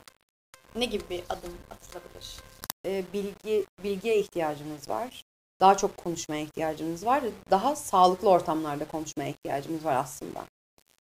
ne 0.76 0.86
gibi 0.86 1.04
bir 1.10 1.24
adım 1.30 1.54
atılabilir? 1.72 2.38
E, 2.86 3.04
bilgi 3.14 3.66
bilgiye 3.84 4.20
ihtiyacımız 4.20 4.90
var. 4.90 5.24
Daha 5.60 5.78
çok 5.78 5.98
konuşmaya 5.98 6.42
ihtiyacımız 6.42 7.06
var. 7.06 7.24
Daha 7.52 7.76
sağlıklı 7.76 8.30
ortamlarda 8.30 8.88
konuşmaya 8.88 9.30
ihtiyacımız 9.30 9.86
var 9.86 9.96
aslında. 9.96 10.46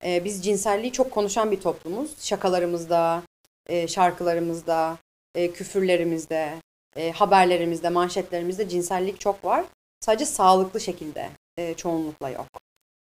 E, 0.06 0.26
biz 0.26 0.44
cinselliği 0.46 0.92
çok 0.92 1.12
konuşan 1.12 1.52
bir 1.52 1.62
toplumuz. 1.62 2.24
Şakalarımızda, 2.24 3.24
e, 3.68 3.88
şarkılarımızda, 3.88 4.98
e, 5.36 5.52
küfürlerimizde, 5.52 6.54
e, 6.96 7.12
haberlerimizde, 7.12 7.90
manşetlerimizde 7.90 8.70
cinsellik 8.70 9.20
çok 9.20 9.46
var. 9.46 9.66
Sadece 10.00 10.26
sağlıklı 10.26 10.80
şekilde 10.80 11.30
e, 11.58 11.74
çoğunlukla 11.74 12.30
yok. 12.30 12.48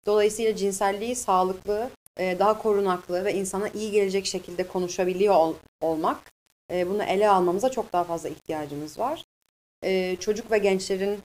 Dolayısıyla 0.07 0.57
cinselliği 0.57 1.17
sağlıklı, 1.17 1.90
e, 2.19 2.38
daha 2.38 2.59
korunaklı 2.59 3.25
ve 3.25 3.35
insana 3.35 3.69
iyi 3.69 3.90
gelecek 3.90 4.26
şekilde 4.26 4.69
konuşabiliyor 4.69 5.35
ol, 5.35 5.55
olmak, 5.81 6.33
e, 6.71 6.89
bunu 6.89 7.03
ele 7.03 7.29
almamıza 7.29 7.71
çok 7.71 7.93
daha 7.93 8.05
fazla 8.05 8.29
ihtiyacımız 8.29 8.99
var. 8.99 9.25
E, 9.85 10.17
çocuk 10.17 10.50
ve 10.50 10.59
gençlerin 10.59 11.19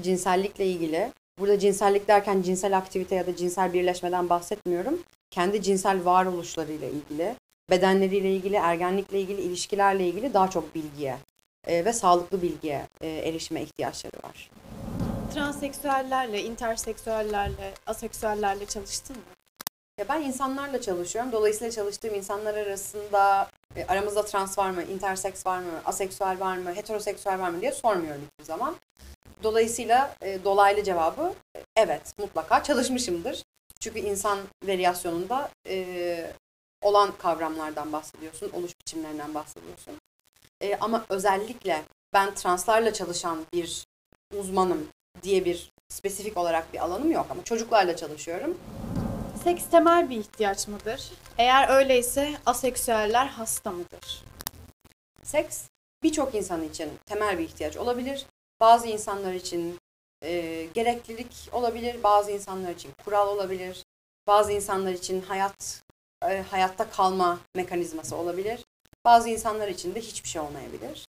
cinsellikle 0.00 0.66
ilgili, 0.66 1.12
burada 1.38 1.58
cinsellik 1.58 2.08
derken 2.08 2.42
cinsel 2.42 2.76
aktivite 2.76 3.14
ya 3.14 3.26
da 3.26 3.36
cinsel 3.36 3.72
birleşmeden 3.72 4.28
bahsetmiyorum. 4.28 5.02
Kendi 5.30 5.62
cinsel 5.62 6.04
varoluşlarıyla 6.04 6.88
ilgili, 6.88 7.34
bedenleriyle 7.70 8.34
ilgili, 8.34 8.56
ergenlikle 8.56 9.20
ilgili, 9.20 9.40
ilişkilerle 9.40 10.08
ilgili 10.08 10.34
daha 10.34 10.50
çok 10.50 10.74
bilgiye 10.74 11.16
e, 11.66 11.84
ve 11.84 11.92
sağlıklı 11.92 12.42
bilgiye 12.42 12.86
e, 13.00 13.08
erişime 13.08 13.62
ihtiyaçları 13.62 14.16
var. 14.24 14.50
Transseksüellerle, 15.34 16.42
interseksüellerle, 16.42 17.74
aseksüellerle 17.86 18.66
çalıştın 18.66 19.16
mı? 19.16 19.22
Ya 19.98 20.08
ben 20.08 20.22
insanlarla 20.22 20.80
çalışıyorum. 20.80 21.32
Dolayısıyla 21.32 21.70
çalıştığım 21.70 22.14
insanlar 22.14 22.54
arasında 22.54 23.48
e, 23.76 23.86
aramızda 23.88 24.24
trans 24.24 24.58
var 24.58 24.70
mı, 24.70 24.82
interseks 24.82 25.46
var 25.46 25.58
mı, 25.58 25.80
aseksüel 25.84 26.40
var 26.40 26.56
mı, 26.56 26.74
heteroseksüel 26.74 27.40
var 27.40 27.50
mı 27.50 27.60
diye 27.60 27.72
sormuyorum 27.72 28.22
hiçbir 28.22 28.44
zaman. 28.44 28.76
Dolayısıyla 29.42 30.14
e, 30.22 30.44
dolaylı 30.44 30.84
cevabı 30.84 31.34
e, 31.56 31.60
evet 31.76 32.14
mutlaka 32.18 32.62
çalışmışımdır. 32.62 33.42
Çünkü 33.80 33.98
insan 33.98 34.38
varyasyonunda 34.64 35.50
e, 35.68 36.30
olan 36.82 37.12
kavramlardan 37.18 37.92
bahsediyorsun, 37.92 38.50
oluş 38.52 38.72
biçimlerinden 38.80 39.34
bahsediyorsun. 39.34 39.94
E, 40.60 40.76
ama 40.76 41.04
özellikle 41.08 41.82
ben 42.12 42.34
translarla 42.34 42.92
çalışan 42.92 43.38
bir 43.52 43.86
uzmanım 44.38 44.88
diye 45.22 45.44
bir 45.44 45.72
spesifik 45.88 46.36
olarak 46.36 46.72
bir 46.72 46.78
alanım 46.78 47.12
yok 47.12 47.26
ama 47.30 47.44
çocuklarla 47.44 47.96
çalışıyorum. 47.96 48.58
Seks 49.46 49.64
temel 49.70 50.10
bir 50.10 50.16
ihtiyaç 50.16 50.68
mıdır? 50.68 51.12
Eğer 51.38 51.68
öyleyse 51.68 52.34
aseksüeller 52.46 53.26
hasta 53.26 53.70
mıdır? 53.70 54.24
Seks 55.22 55.68
birçok 56.02 56.34
insan 56.34 56.62
için 56.62 56.90
temel 57.06 57.38
bir 57.38 57.44
ihtiyaç 57.44 57.76
olabilir. 57.76 58.26
Bazı 58.60 58.86
insanlar 58.86 59.32
için 59.32 59.78
e, 60.22 60.64
gereklilik 60.74 61.48
olabilir, 61.52 62.02
bazı 62.02 62.30
insanlar 62.30 62.70
için 62.70 62.92
kural 63.04 63.28
olabilir, 63.28 63.84
bazı 64.26 64.52
insanlar 64.52 64.92
için 64.92 65.22
hayat 65.22 65.82
e, 66.28 66.42
hayatta 66.42 66.90
kalma 66.90 67.38
mekanizması 67.56 68.16
olabilir. 68.16 68.64
Bazı 69.04 69.28
insanlar 69.28 69.68
için 69.68 69.94
de 69.94 70.00
hiçbir 70.00 70.28
şey 70.28 70.42
olmayabilir. 70.42 71.06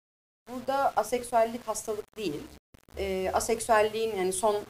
Burada 0.48 0.92
aseksüellik 0.96 1.68
hastalık 1.68 2.16
değil. 2.16 2.42
E, 2.96 3.30
aseksüelliğin 3.34 4.16
yani 4.16 4.32
son 4.32 4.62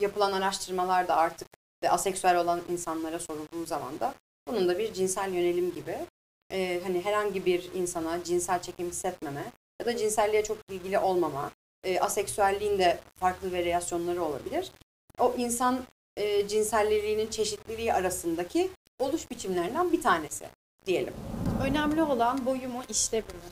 yapılan 0.00 0.32
araştırmalarda 0.32 1.16
artık 1.16 1.55
ve 1.82 1.90
aseksüel 1.90 2.40
olan 2.40 2.60
insanlara 2.70 3.18
sorulduğu 3.18 3.66
zaman 3.66 4.00
da 4.00 4.14
bunun 4.48 4.68
da 4.68 4.78
bir 4.78 4.92
cinsel 4.92 5.32
yönelim 5.32 5.74
gibi 5.74 5.98
e, 6.52 6.80
hani 6.84 7.04
herhangi 7.04 7.46
bir 7.46 7.72
insana 7.74 8.24
cinsel 8.24 8.62
çekim 8.62 8.88
hissetmeme 8.88 9.52
ya 9.80 9.86
da 9.86 9.96
cinselliğe 9.96 10.44
çok 10.44 10.58
ilgili 10.68 10.98
olmama, 10.98 11.50
e, 11.84 12.00
aseksüelliğin 12.00 12.78
de 12.78 12.98
farklı 13.20 13.52
varyasyonları 13.52 14.22
olabilir. 14.22 14.70
O 15.18 15.34
insan 15.36 15.84
e, 16.16 16.48
cinselliliğinin 16.48 17.30
çeşitliliği 17.30 17.92
arasındaki 17.94 18.70
oluş 18.98 19.30
biçimlerinden 19.30 19.92
bir 19.92 20.02
tanesi 20.02 20.46
diyelim. 20.86 21.14
Önemli 21.62 22.02
olan 22.02 22.46
boyu 22.46 22.68
mu, 22.68 22.82
işlevi 22.88 23.22
mi? 23.22 23.50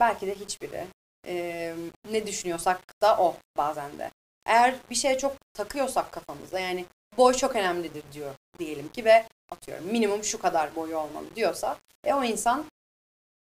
Belki 0.00 0.26
de 0.26 0.34
hiçbiri. 0.34 0.86
E, 1.26 1.74
ne 2.10 2.26
düşünüyorsak 2.26 3.02
da 3.02 3.18
o 3.18 3.36
bazen 3.56 3.98
de. 3.98 4.10
Eğer 4.48 4.74
bir 4.90 4.94
şeye 4.94 5.18
çok 5.18 5.36
takıyorsak 5.54 6.12
kafamızda 6.12 6.60
yani 6.60 6.84
boy 7.16 7.34
çok 7.34 7.56
önemlidir 7.56 8.02
diyor 8.12 8.34
diyelim 8.58 8.88
ki 8.88 9.04
ve 9.04 9.26
atıyorum 9.50 9.86
minimum 9.86 10.24
şu 10.24 10.38
kadar 10.38 10.76
boyu 10.76 10.96
olmalı 10.96 11.26
diyorsa 11.36 11.76
e, 12.04 12.14
o 12.14 12.24
insan 12.24 12.64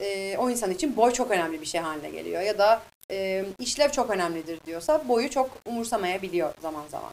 e, 0.01 0.38
o 0.38 0.50
insan 0.50 0.71
için 0.71 0.97
boy 0.97 1.12
çok 1.13 1.31
önemli 1.31 1.62
bir 1.62 1.65
şey 1.65 1.81
haline 1.81 2.09
geliyor 2.09 2.41
ya 2.41 2.57
da 2.57 2.81
e, 3.12 3.45
işlev 3.59 3.89
çok 3.89 4.09
önemlidir 4.09 4.59
diyorsa 4.65 5.07
boyu 5.07 5.29
çok 5.29 5.50
umursamayabiliyor 5.65 6.53
zaman 6.62 6.88
zaman. 6.88 7.12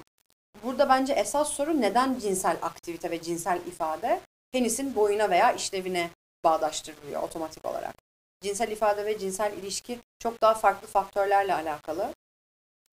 Burada 0.62 0.88
bence 0.88 1.12
esas 1.12 1.52
soru 1.52 1.80
neden 1.80 2.18
cinsel 2.18 2.56
aktivite 2.62 3.10
ve 3.10 3.22
cinsel 3.22 3.60
ifade 3.66 4.20
penisin 4.52 4.96
boyuna 4.96 5.30
veya 5.30 5.52
işlevine 5.52 6.10
bağdaştırılıyor 6.44 7.22
otomatik 7.22 7.64
olarak. 7.64 7.94
Cinsel 8.40 8.70
ifade 8.70 9.04
ve 9.04 9.18
cinsel 9.18 9.52
ilişki 9.52 9.98
çok 10.18 10.40
daha 10.40 10.54
farklı 10.54 10.86
faktörlerle 10.86 11.54
alakalı. 11.54 12.14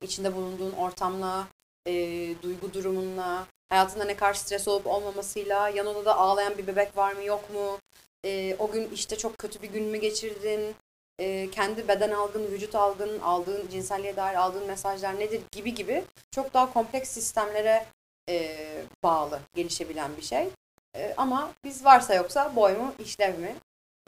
İçinde 0.01 0.35
bulunduğun 0.35 0.71
ortamla, 0.71 1.47
e, 1.87 1.93
duygu 2.41 2.73
durumunla, 2.73 3.47
hayatında 3.69 4.05
ne 4.05 4.15
kadar 4.15 4.33
stres 4.33 4.67
olup 4.67 4.87
olmamasıyla, 4.87 5.69
yan 5.69 5.87
odada 5.87 6.17
ağlayan 6.17 6.57
bir 6.57 6.67
bebek 6.67 6.97
var 6.97 7.13
mı 7.13 7.23
yok 7.23 7.53
mu, 7.53 7.79
e, 8.25 8.55
o 8.59 8.71
gün 8.71 8.89
işte 8.93 9.17
çok 9.17 9.37
kötü 9.37 9.61
bir 9.61 9.69
gün 9.69 9.83
mü 9.83 9.97
geçirdin, 9.97 10.75
e, 11.19 11.49
kendi 11.51 11.87
beden 11.87 12.11
algın, 12.11 12.51
vücut 12.51 12.75
algın, 12.75 13.19
aldığın 13.19 13.67
cinselliğe 13.67 14.15
dair 14.15 14.35
aldığın 14.35 14.67
mesajlar 14.67 15.19
nedir 15.19 15.41
gibi 15.51 15.75
gibi 15.75 16.03
çok 16.31 16.53
daha 16.53 16.73
kompleks 16.73 17.09
sistemlere 17.09 17.85
e, 18.29 18.57
bağlı 19.03 19.39
gelişebilen 19.55 20.17
bir 20.17 20.21
şey. 20.21 20.49
E, 20.95 21.13
ama 21.17 21.51
biz 21.63 21.85
varsa 21.85 22.13
yoksa 22.15 22.55
boy 22.55 22.73
mu, 22.77 22.93
işlev 22.99 23.39
mi? 23.39 23.55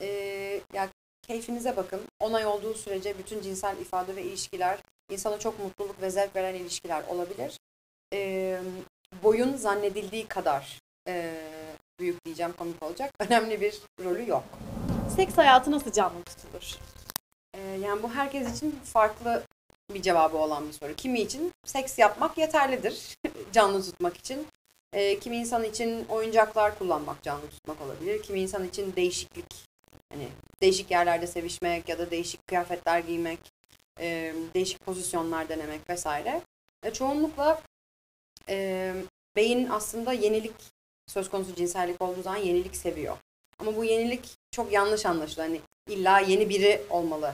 E, 0.02 0.08
ya 0.74 0.90
keyfinize 1.22 1.76
bakın. 1.76 2.02
Onay 2.20 2.46
olduğu 2.46 2.74
sürece 2.74 3.18
bütün 3.18 3.42
cinsel 3.42 3.78
ifade 3.78 4.16
ve 4.16 4.24
ilişkiler 4.24 4.80
insana 5.12 5.40
çok 5.40 5.60
mutluluk 5.60 6.02
ve 6.02 6.10
zevk 6.10 6.36
veren 6.36 6.56
ilişkiler 6.56 7.04
olabilir. 7.08 7.60
E, 8.14 8.60
boyun 9.24 9.58
zannedildiği 9.58 10.28
kadar 10.28 10.80
e, 11.08 11.36
büyük 12.00 12.26
diyeceğim 12.26 12.54
komik 12.58 12.84
olacak. 12.84 13.12
Önemli 13.20 13.62
bir 13.62 13.82
rolü 14.04 14.30
yok. 14.30 14.44
Seks 15.16 15.38
hayatı 15.38 15.72
nasıl 15.72 15.92
canlı 15.92 16.24
tutulur? 16.24 16.78
Ee, 17.54 17.60
yani 17.62 18.04
bu 18.04 18.12
herkes 18.12 18.58
için 18.58 18.80
farklı 18.84 19.44
bir 19.94 20.02
cevabı 20.02 20.38
olan 20.38 20.68
bir 20.68 20.74
soru. 20.74 20.96
Kimi 20.96 21.20
için 21.20 21.52
seks 21.66 22.00
yapmak 22.00 22.38
yeterlidir 22.38 23.18
canlı 23.52 23.84
tutmak 23.84 24.18
için. 24.18 24.48
Ee, 24.94 25.20
kimi 25.20 25.38
insan 25.38 25.64
için 25.64 26.06
oyuncaklar 26.10 26.80
kullanmak 26.80 27.24
canlı 27.24 27.50
tutmak 27.50 27.82
olabilir. 27.82 28.24
Kimi 28.24 28.40
insan 28.40 28.68
için 28.68 28.96
değişiklik, 28.96 29.46
hani 30.14 30.28
değişik 30.62 30.92
yerlerde 30.92 31.28
sevişmek 31.28 31.90
ya 31.90 32.00
da 32.00 32.12
değişik 32.12 32.48
kıyafetler 32.48 33.00
giymek, 33.00 33.40
e, 34.02 34.34
değişik 34.54 34.86
pozisyonlar 34.86 35.50
denemek 35.50 35.90
vesaire. 35.90 36.42
E, 36.84 36.94
çoğunlukla 36.94 37.62
e, 38.50 38.94
beyin 39.36 39.70
aslında 39.70 40.14
yenilik 40.14 40.56
söz 41.08 41.30
konusu 41.30 41.56
cinsellik 41.56 42.02
olduğu 42.02 42.22
zaman 42.22 42.38
yenilik 42.38 42.76
seviyor. 42.76 43.18
Ama 43.60 43.76
bu 43.76 43.84
yenilik 43.84 44.38
çok 44.52 44.72
yanlış 44.72 45.06
anlaşılıyor. 45.06 45.48
Hani 45.48 45.62
illa 45.90 46.20
yeni 46.20 46.50
biri 46.50 46.82
olmalı 46.90 47.34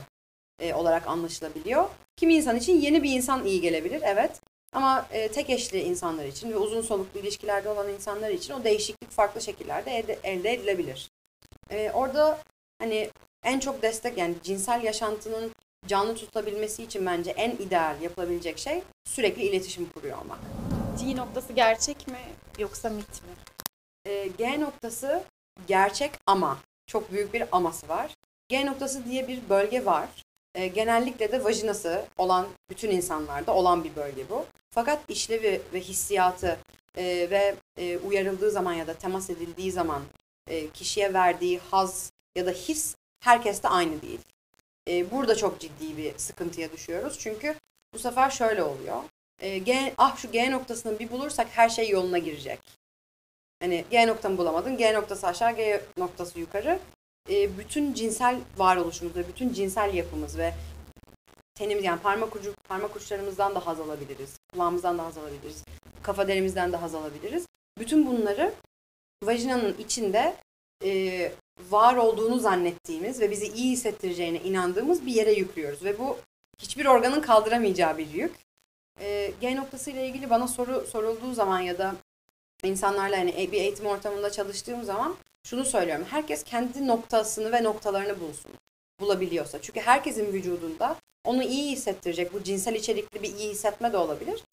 e, 0.60 0.74
olarak 0.74 1.08
anlaşılabiliyor. 1.08 1.90
Kimi 2.16 2.36
insan 2.36 2.56
için 2.56 2.82
yeni 2.82 3.04
bir 3.04 3.12
insan 3.12 3.46
iyi 3.46 3.62
gelebilir, 3.62 4.02
evet. 4.06 4.42
Ama 4.74 5.08
e, 5.12 5.28
tek 5.28 5.50
eşli 5.50 5.82
insanlar 5.82 6.26
için 6.26 6.52
ve 6.52 6.58
uzun 6.58 6.82
soluklu 6.82 7.20
ilişkilerde 7.20 7.70
olan 7.70 7.90
insanlar 7.90 8.30
için 8.30 8.54
o 8.54 8.64
değişiklik 8.64 9.12
farklı 9.12 9.42
şekillerde 9.42 9.92
elde, 9.92 10.20
elde 10.24 10.54
edilebilir. 10.54 11.10
E, 11.70 11.92
orada 11.92 12.42
hani 12.80 13.10
en 13.44 13.60
çok 13.60 13.82
destek 13.82 14.18
yani 14.18 14.36
cinsel 14.44 14.84
yaşantının 14.84 15.52
canlı 15.88 16.16
tutabilmesi 16.16 16.84
için 16.84 17.06
bence 17.06 17.32
en 17.32 17.52
ideal 17.52 18.02
yapılabilecek 18.02 18.58
şey 18.58 18.84
sürekli 19.06 19.44
iletişim 19.44 19.90
kuruyor 19.90 20.18
olmak. 20.18 20.40
G 21.00 21.16
noktası 21.16 21.54
gerçek 21.54 22.08
mi 22.08 22.20
yoksa 22.60 22.90
mit 22.90 23.24
mi? 23.24 23.34
E, 24.06 24.28
G 24.28 24.62
noktası 24.62 25.24
gerçek 25.68 26.12
ama 26.26 26.58
çok 26.88 27.12
büyük 27.12 27.34
bir 27.34 27.44
aması 27.52 27.90
var. 27.90 28.14
G 28.50 28.66
noktası 28.66 29.06
diye 29.06 29.28
bir 29.28 29.50
bölge 29.50 29.86
var. 29.86 30.10
E, 30.56 30.68
genellikle 30.68 31.32
de 31.32 31.44
vajinası 31.44 32.06
olan 32.18 32.48
bütün 32.70 32.92
insanlarda 32.92 33.54
olan 33.54 33.84
bir 33.84 33.96
bölge 33.96 34.30
bu. 34.30 34.46
Fakat 34.70 35.10
işlevi 35.10 35.62
ve 35.74 35.80
hissiyatı 35.80 36.58
e, 36.98 37.04
ve 37.06 37.56
e, 37.78 37.98
uyarıldığı 37.98 38.52
zaman 38.52 38.74
ya 38.74 38.88
da 38.88 38.94
temas 38.94 39.30
edildiği 39.30 39.72
zaman 39.72 40.02
e, 40.48 40.70
kişiye 40.70 41.14
verdiği 41.14 41.60
haz 41.72 42.12
ya 42.36 42.46
da 42.46 42.52
his 42.52 42.96
herkeste 43.20 43.68
aynı 43.68 44.02
değil. 44.02 44.20
E, 44.88 45.12
burada 45.12 45.36
çok 45.36 45.60
ciddi 45.60 45.98
bir 45.98 46.18
sıkıntıya 46.18 46.72
düşüyoruz. 46.72 47.20
Çünkü 47.20 47.56
bu 47.94 48.00
sefer 48.00 48.30
şöyle 48.30 48.64
oluyor. 48.64 49.04
E, 49.40 49.58
G, 49.58 49.94
ah 49.98 50.18
şu 50.18 50.32
G 50.32 50.52
noktasını 50.52 51.00
bir 51.00 51.12
bulursak 51.12 51.48
her 51.52 51.70
şey 51.70 51.90
yoluna 51.90 52.18
girecek. 52.18 52.60
Hani 53.60 53.86
G 53.92 54.08
noktamı 54.08 54.38
bulamadın, 54.38 54.78
G 54.78 54.94
noktası 54.94 55.28
aşağı, 55.28 55.56
G 55.56 55.82
noktası 55.98 56.40
yukarı. 56.40 56.80
E, 57.30 57.58
bütün 57.58 57.94
cinsel 57.94 58.40
varoluşumuz 58.58 59.16
ve 59.16 59.28
bütün 59.28 59.54
cinsel 59.54 59.94
yapımız 59.94 60.38
ve 60.38 60.54
tenimiz 61.56 61.84
yani 61.84 62.02
parmak 62.02 62.36
ucu 62.36 62.54
parmak 62.70 62.96
uçlarımızdan 62.96 63.56
da 63.56 63.68
haz 63.68 63.80
alabiliriz. 63.80 64.38
Kulağımızdan 64.54 64.98
da 64.98 65.06
haz 65.06 65.18
alabiliriz. 65.18 65.64
Kafa 66.04 66.28
derimizden 66.28 66.72
de 66.72 66.78
haz 66.78 66.96
alabiliriz. 66.96 67.46
Bütün 67.80 68.08
bunları 68.08 68.54
vajinanın 69.24 69.78
içinde 69.78 70.36
e, 70.84 71.32
var 71.70 71.96
olduğunu 71.96 72.40
zannettiğimiz 72.40 73.22
ve 73.22 73.32
bizi 73.32 73.48
iyi 73.48 73.72
hissettireceğine 73.72 74.40
inandığımız 74.40 75.06
bir 75.06 75.14
yere 75.14 75.34
yüklüyoruz. 75.34 75.84
Ve 75.84 76.00
bu 76.00 76.18
hiçbir 76.58 76.86
organın 76.86 77.22
kaldıramayacağı 77.22 77.98
bir 77.98 78.10
yük. 78.10 78.36
E, 79.00 79.32
G 79.42 79.56
noktası 79.56 79.92
ile 79.92 80.08
ilgili 80.08 80.30
bana 80.30 80.48
soru 80.48 80.88
sorulduğu 80.92 81.34
zaman 81.34 81.60
ya 81.60 81.78
da 81.78 81.96
insanlarla 82.64 83.18
hani 83.18 83.52
bir 83.52 83.62
eğitim 83.62 83.86
ortamında 83.86 84.30
çalıştığım 84.30 84.84
zaman 84.84 85.16
şunu 85.44 85.66
söylüyorum. 85.66 86.06
Herkes 86.10 86.44
kendi 86.44 86.88
noktasını 86.88 87.52
ve 87.52 87.64
noktalarını 87.64 88.20
bulsun. 88.20 88.52
Bulabiliyorsa. 89.00 89.62
Çünkü 89.62 89.80
herkesin 89.80 90.34
vücudunda 90.34 90.96
onu 91.24 91.44
iyi 91.44 91.72
hissettirecek 91.72 92.34
bu 92.34 92.44
cinsel 92.44 92.76
içerikli 92.76 93.24
bir 93.24 93.36
iyi 93.36 93.50
hissetme 93.50 93.94
de 93.94 93.98
olabilir. 93.98 94.44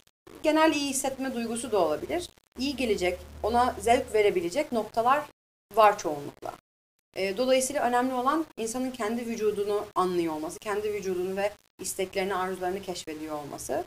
Genel 0.43 0.73
iyi 0.73 0.89
hissetme 0.89 1.33
duygusu 1.33 1.71
da 1.71 1.79
olabilir. 1.79 2.29
İyi 2.59 2.75
gelecek, 2.75 3.19
ona 3.43 3.75
zevk 3.79 4.13
verebilecek 4.13 4.71
noktalar 4.71 5.21
var 5.75 5.97
çoğunlukla. 5.97 6.53
E, 7.15 7.37
dolayısıyla 7.37 7.83
önemli 7.83 8.13
olan 8.13 8.45
insanın 8.57 8.91
kendi 8.91 9.25
vücudunu 9.25 9.85
anlıyor 9.95 10.33
olması, 10.33 10.59
kendi 10.59 10.93
vücudunu 10.93 11.37
ve 11.37 11.51
isteklerini, 11.79 12.35
arzularını 12.35 12.81
keşfediyor 12.81 13.39
olması. 13.39 13.83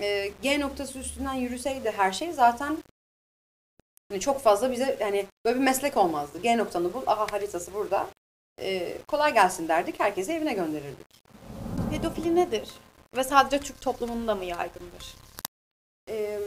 E, 0.00 0.30
G 0.42 0.60
noktası 0.60 0.98
üstünden 0.98 1.34
yürüseydi 1.34 1.90
her 1.90 2.12
şey 2.12 2.32
zaten 2.32 2.78
hani 4.10 4.20
çok 4.20 4.40
fazla 4.40 4.72
bize 4.72 4.96
yani 5.00 5.26
böyle 5.44 5.58
bir 5.58 5.64
meslek 5.64 5.96
olmazdı. 5.96 6.42
G 6.42 6.58
noktanı 6.58 6.94
bul, 6.94 7.02
aha 7.06 7.26
haritası 7.32 7.74
burada. 7.74 8.06
E, 8.60 8.98
kolay 9.08 9.34
gelsin 9.34 9.68
derdik, 9.68 10.00
herkesi 10.00 10.32
evine 10.32 10.54
gönderirdik. 10.54 11.22
Pedofili 11.90 12.36
nedir? 12.36 12.68
Ve 13.16 13.24
sadece 13.24 13.60
Türk 13.60 13.80
toplumunda 13.80 14.34
mı 14.34 14.44
yaygındır? 14.44 15.14
e, 16.08 16.40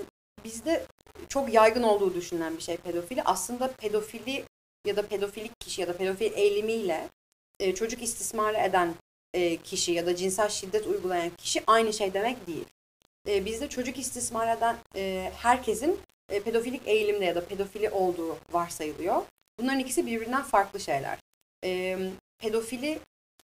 bizde 0.44 0.86
çok 1.30 1.54
yaygın 1.54 1.84
olduğu 1.84 2.14
düşünülen 2.14 2.58
bir 2.58 2.62
şey 2.62 2.78
pedofili. 2.78 3.24
Aslında 3.24 3.72
pedofili 3.72 4.46
ya 4.86 4.96
da 4.96 5.08
pedofilik 5.08 5.60
kişi 5.60 5.82
ya 5.82 5.88
da 5.88 5.98
pedofil 5.98 6.32
eğilimiyle 6.34 7.10
e, 7.60 7.76
çocuk 7.76 8.04
istismar 8.04 8.54
eden 8.54 8.94
e, 9.34 9.58
kişi 9.58 9.92
ya 9.92 10.06
da 10.06 10.16
cinsel 10.16 10.50
şiddet 10.50 10.88
uygulayan 10.88 11.30
kişi 11.30 11.64
aynı 11.68 11.94
şey 11.94 12.14
demek 12.14 12.48
değil. 12.48 12.66
E, 13.28 13.46
bizde 13.46 13.70
çocuk 13.70 14.00
istismar 14.00 14.58
eden 14.58 14.76
e, 14.96 15.32
herkesin 15.38 16.00
e, 16.30 16.40
pedofilik 16.40 16.88
eğilimde 16.88 17.26
ya 17.26 17.36
da 17.36 17.46
pedofili 17.46 17.90
olduğu 17.90 18.38
varsayılıyor. 18.52 19.22
Bunların 19.60 19.80
ikisi 19.80 20.06
birbirinden 20.06 20.44
farklı 20.44 20.80
şeyler. 20.80 21.18
E, 21.64 22.00
pedofili 22.40 23.00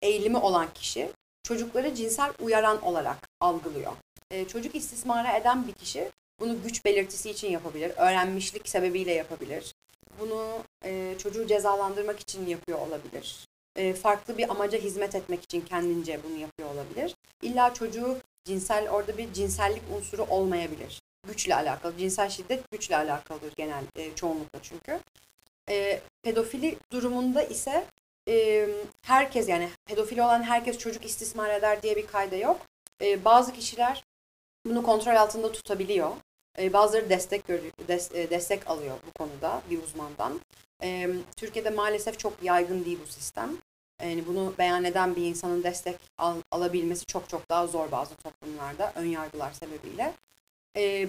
eğilimi 0.01 0.37
olan 0.37 0.73
kişi 0.73 1.09
çocukları 1.43 1.95
cinsel 1.95 2.33
uyaran 2.39 2.81
olarak 2.81 3.29
algılıyor. 3.39 3.93
E, 4.31 4.47
çocuk 4.47 4.75
istismara 4.75 5.37
eden 5.37 5.67
bir 5.67 5.73
kişi 5.73 6.11
bunu 6.39 6.63
güç 6.63 6.85
belirtisi 6.85 7.29
için 7.29 7.51
yapabilir, 7.51 7.91
öğrenmişlik 7.97 8.69
sebebiyle 8.69 9.13
yapabilir. 9.13 9.73
Bunu 10.19 10.63
e, 10.85 11.15
çocuğu 11.17 11.47
cezalandırmak 11.47 12.19
için 12.19 12.47
yapıyor 12.47 12.79
olabilir. 12.79 13.47
E, 13.75 13.93
farklı 13.93 14.37
bir 14.37 14.49
amaca 14.49 14.79
hizmet 14.79 15.15
etmek 15.15 15.43
için 15.43 15.61
kendince 15.61 16.19
bunu 16.23 16.37
yapıyor 16.37 16.69
olabilir. 16.69 17.15
İlla 17.41 17.73
çocuğu 17.73 18.17
cinsel, 18.45 18.89
orada 18.89 19.17
bir 19.17 19.33
cinsellik 19.33 19.83
unsuru 19.97 20.23
olmayabilir. 20.23 21.01
Güçle 21.27 21.55
alakalı, 21.55 21.97
cinsel 21.97 22.29
şiddet 22.29 22.71
güçle 22.71 22.97
alakalıdır 22.97 23.53
genel 23.55 23.83
e, 23.95 24.15
çoğunlukla 24.15 24.59
çünkü. 24.61 24.99
E, 25.69 26.01
pedofili 26.23 26.77
durumunda 26.91 27.43
ise 27.43 27.85
e, 28.27 28.67
herkes 29.01 29.49
yani 29.49 29.69
pedofili 29.85 30.21
olan 30.21 30.43
herkes 30.43 30.77
çocuk 30.77 31.05
istismar 31.05 31.49
eder 31.49 31.81
diye 31.81 31.95
bir 31.95 32.07
kayda 32.07 32.35
yok. 32.35 32.61
E, 33.01 33.25
bazı 33.25 33.53
kişiler 33.53 34.03
bunu 34.65 34.83
kontrol 34.83 35.15
altında 35.15 35.51
tutabiliyor. 35.51 36.11
E, 36.59 36.73
bazıları 36.73 37.09
destek 37.09 37.49
e, 37.49 38.29
destek 38.29 38.69
alıyor 38.69 38.97
bu 39.07 39.11
konuda 39.11 39.61
bir 39.69 39.83
uzmandan. 39.83 40.41
E, 40.83 41.09
Türkiye'de 41.35 41.69
maalesef 41.69 42.19
çok 42.19 42.43
yaygın 42.43 42.85
değil 42.85 42.99
bu 43.07 43.11
sistem. 43.11 43.57
Yani 44.01 44.27
bunu 44.27 44.53
beyan 44.57 44.83
eden 44.83 45.15
bir 45.15 45.25
insanın 45.25 45.63
destek 45.63 45.95
al, 46.17 46.35
alabilmesi 46.51 47.05
çok 47.05 47.29
çok 47.29 47.49
daha 47.49 47.67
zor 47.67 47.91
bazı 47.91 48.15
toplumlarda 48.15 48.93
ön 48.95 49.05
yargılar 49.05 49.51
sebebiyle. 49.51 50.13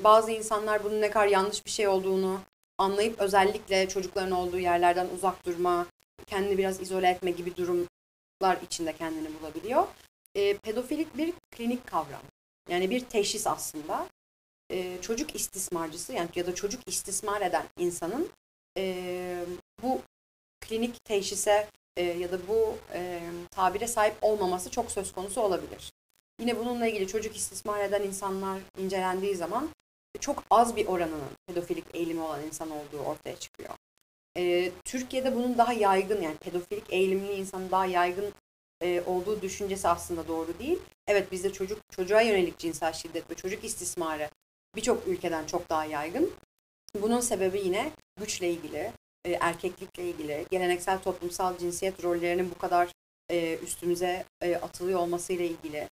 Bazı 0.04 0.30
insanlar 0.30 0.85
bunun 0.85 1.00
ne 1.00 1.11
kadar 1.11 1.26
yanlış 1.26 1.66
bir 1.66 1.70
şey 1.70 1.88
olduğunu 1.88 2.40
anlayıp 2.78 3.20
özellikle 3.20 3.88
çocukların 3.88 4.30
olduğu 4.30 4.59
yerlerden 4.59 5.09
uzak 5.16 5.46
durma, 5.46 5.87
kendini 6.26 6.59
biraz 6.59 6.80
izole 6.80 7.09
etme 7.09 7.30
gibi 7.30 7.57
durumlar 7.57 8.59
içinde 8.62 8.92
kendini 8.92 9.28
bulabiliyor. 9.40 9.87
E, 10.35 10.57
pedofilik 10.57 11.16
bir 11.16 11.33
klinik 11.50 11.87
kavram. 11.87 12.22
Yani 12.68 12.90
bir 12.90 13.00
teşhis 13.00 13.46
aslında. 13.46 14.07
E, 14.75 15.01
çocuk 15.01 15.35
istismarcısı 15.35 16.13
yani 16.13 16.29
ya 16.35 16.47
da 16.47 16.55
çocuk 16.55 16.81
istismar 16.87 17.41
eden 17.41 17.65
insanın 17.79 18.31
e, 18.77 19.45
bu 19.83 20.01
klinik 20.61 21.05
teşhise 21.05 21.69
e, 21.97 22.03
ya 22.03 22.33
da 22.33 22.49
bu 22.49 22.79
e, 22.93 23.21
tabire 23.51 23.87
sahip 23.87 24.15
olmaması 24.23 24.71
çok 24.71 24.91
söz 24.91 25.13
konusu 25.13 25.41
olabilir. 25.41 25.93
Yine 26.41 26.59
bununla 26.59 26.87
ilgili 26.87 27.07
çocuk 27.07 27.37
istismar 27.37 27.81
eden 27.81 28.03
insanlar 28.03 28.61
incelendiği 28.79 29.35
zaman 29.35 29.71
çok 30.21 30.45
az 30.51 30.77
bir 30.77 30.87
oranının 30.87 31.31
pedofilik 31.47 31.85
eğilimi 31.95 32.21
olan 32.21 32.45
insan 32.47 32.71
olduğu 32.71 32.99
ortaya 32.99 33.37
çıkıyor. 33.37 33.71
E, 34.37 34.73
Türkiye'de 34.85 35.35
bunun 35.35 35.59
daha 35.59 35.73
yaygın 35.73 36.23
yani 36.23 36.37
pedofilik 36.37 36.93
eğilimli 36.93 37.33
insanın 37.33 37.71
daha 37.71 37.87
yaygın 37.87 38.33
e, 38.83 39.03
olduğu 39.07 39.43
düşüncesi 39.43 39.89
aslında 39.89 40.29
doğru 40.29 40.59
değil. 40.59 40.79
Evet 41.07 41.33
bizde 41.33 41.53
çocuk 41.53 41.79
çocuğa 41.91 42.21
yönelik 42.21 42.59
cinsel 42.59 42.93
şiddet 42.93 43.31
ve 43.31 43.35
çocuk 43.35 43.65
istismarı 43.65 44.31
birçok 44.77 45.09
ülkeden 45.09 45.47
çok 45.47 45.71
daha 45.71 45.85
yaygın. 45.85 46.31
Bunun 47.03 47.21
sebebi 47.21 47.61
yine 47.65 47.91
güçle 48.21 48.51
ilgili, 48.51 48.93
e, 49.25 49.33
erkeklikle 49.33 50.03
ilgili, 50.03 50.47
geleneksel 50.51 50.99
toplumsal 50.99 51.59
cinsiyet 51.59 52.05
rollerinin 52.05 52.51
bu 52.51 52.59
kadar 52.59 52.89
e, 53.31 53.59
üstümüze 53.59 54.25
e, 54.43 54.57
atılıyor 54.57 55.01
olmasıyla 55.01 55.45
ilgili, 55.45 55.89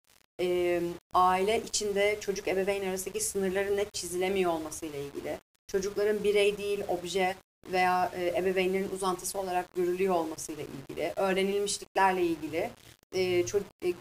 aile 1.13 1.63
içinde 1.63 2.17
çocuk 2.19 2.47
ebeveyn 2.47 2.89
arasındaki 2.89 3.19
sınırların 3.23 3.77
net 3.77 3.93
çizilemiyor 3.93 4.51
olmasıyla 4.51 4.99
ilgili, 4.99 5.37
çocukların 5.67 6.23
birey 6.23 6.57
değil, 6.57 6.83
obje 6.87 7.35
veya 7.71 8.11
ebeveynlerin 8.35 8.89
uzantısı 8.95 9.39
olarak 9.39 9.75
görülüyor 9.75 10.15
olmasıyla 10.15 10.63
ilgili, 10.63 11.13
öğrenilmişliklerle 11.15 12.23
ilgili 12.23 12.69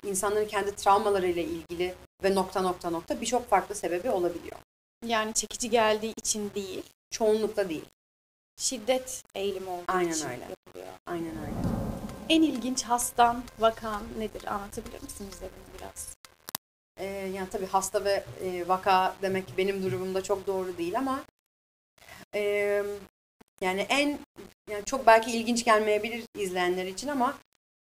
insanların 0.06 0.46
kendi 0.46 0.74
travmalarıyla 0.74 1.42
ilgili 1.42 1.94
ve 2.24 2.34
nokta 2.34 2.62
nokta 2.62 2.90
nokta 2.90 3.20
birçok 3.20 3.48
farklı 3.48 3.74
sebebi 3.74 4.10
olabiliyor. 4.10 4.56
Yani 5.06 5.34
çekici 5.34 5.70
geldiği 5.70 6.14
için 6.18 6.50
değil, 6.54 6.82
Çoğunlukla 7.10 7.68
değil. 7.68 7.84
şiddet 8.56 9.22
eğilimi 9.34 9.70
olduğu 9.70 9.84
Aynen 9.88 10.12
için 10.12 10.28
öyle. 10.28 10.44
yapılıyor. 10.50 10.92
Aynen 11.06 11.36
öyle. 11.38 11.54
En 12.28 12.42
ilginç 12.42 12.82
hastan, 12.82 13.44
vakan 13.58 14.02
nedir? 14.18 14.44
Anlatabilir 14.44 15.02
misin 15.02 15.26
bize 15.32 15.42
bunu 15.44 15.78
biraz? 15.78 16.16
Ee, 16.98 17.04
yani 17.06 17.48
tabii 17.50 17.66
hasta 17.66 18.04
ve 18.04 18.24
e, 18.42 18.68
vaka 18.68 19.14
demek 19.22 19.44
benim 19.58 19.82
durumumda 19.82 20.22
çok 20.22 20.46
doğru 20.46 20.78
değil 20.78 20.98
ama 20.98 21.24
e, 22.34 22.40
yani 23.60 23.80
en 23.88 24.18
yani 24.70 24.84
çok 24.84 25.06
belki 25.06 25.30
ilginç 25.30 25.64
gelmeyebilir 25.64 26.24
izleyenler 26.34 26.86
için 26.86 27.08
ama 27.08 27.38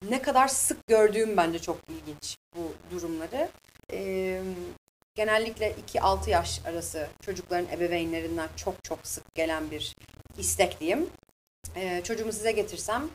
ne 0.09 0.21
kadar 0.21 0.47
sık 0.47 0.87
gördüğüm 0.87 1.37
bence 1.37 1.59
çok 1.59 1.77
ilginç 1.89 2.37
bu 2.55 2.73
durumları. 2.91 3.49
E, 3.91 4.41
genellikle 5.15 5.75
2-6 5.93 6.29
yaş 6.29 6.61
arası 6.65 7.07
çocukların 7.21 7.67
ebeveynlerinden 7.71 8.49
çok 8.55 8.83
çok 8.83 8.99
sık 9.07 9.35
gelen 9.35 9.71
bir 9.71 9.95
istek 10.37 10.79
diyeyim. 10.79 11.09
E, 11.75 12.01
çocuğumu 12.03 12.33
size 12.33 12.51
getirsem 12.51 13.09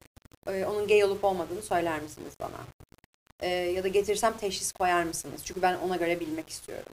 e, 0.47 0.65
onun 0.65 0.87
gay 0.87 1.05
olup 1.05 1.25
olmadığını 1.25 1.63
söyler 1.63 2.01
misiniz 2.01 2.35
bana? 2.41 2.67
E, 3.41 3.49
ya 3.49 3.85
da 3.85 3.89
getirsem 3.89 4.37
teşhis 4.37 4.73
koyar 4.73 5.03
mısınız? 5.03 5.41
Çünkü 5.45 5.63
ben 5.63 5.79
ona 5.79 5.97
göre 5.97 6.21
bilmek 6.21 6.49
istiyorum. 6.49 6.93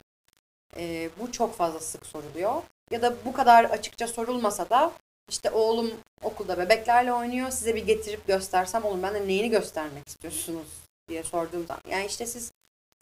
E, 0.78 1.10
bu 1.20 1.32
çok 1.32 1.56
fazla 1.56 1.80
sık 1.80 2.06
soruluyor. 2.06 2.62
Ya 2.92 3.02
da 3.02 3.26
bu 3.26 3.34
kadar 3.34 3.63
açıkça 3.66 4.08
sorulmasa 4.08 4.70
da 4.70 4.92
işte 5.30 5.52
oğlum 5.52 5.92
okulda 6.24 6.58
bebeklerle 6.58 7.13
oynuyor. 7.13 7.52
Size 7.52 7.76
bir 7.76 7.86
getirip 7.86 8.28
göstersem 8.28 8.86
oğlum 8.86 9.04
ben 9.04 9.13
de 9.13 9.28
neyini 9.28 9.50
göstermek 9.50 10.08
istiyorsunuz 10.08 10.68
diye 11.10 11.24
sorduğum 11.24 11.68
zaman. 11.68 11.82
Yani 11.89 12.06
işte 12.06 12.26
siz 12.26 12.52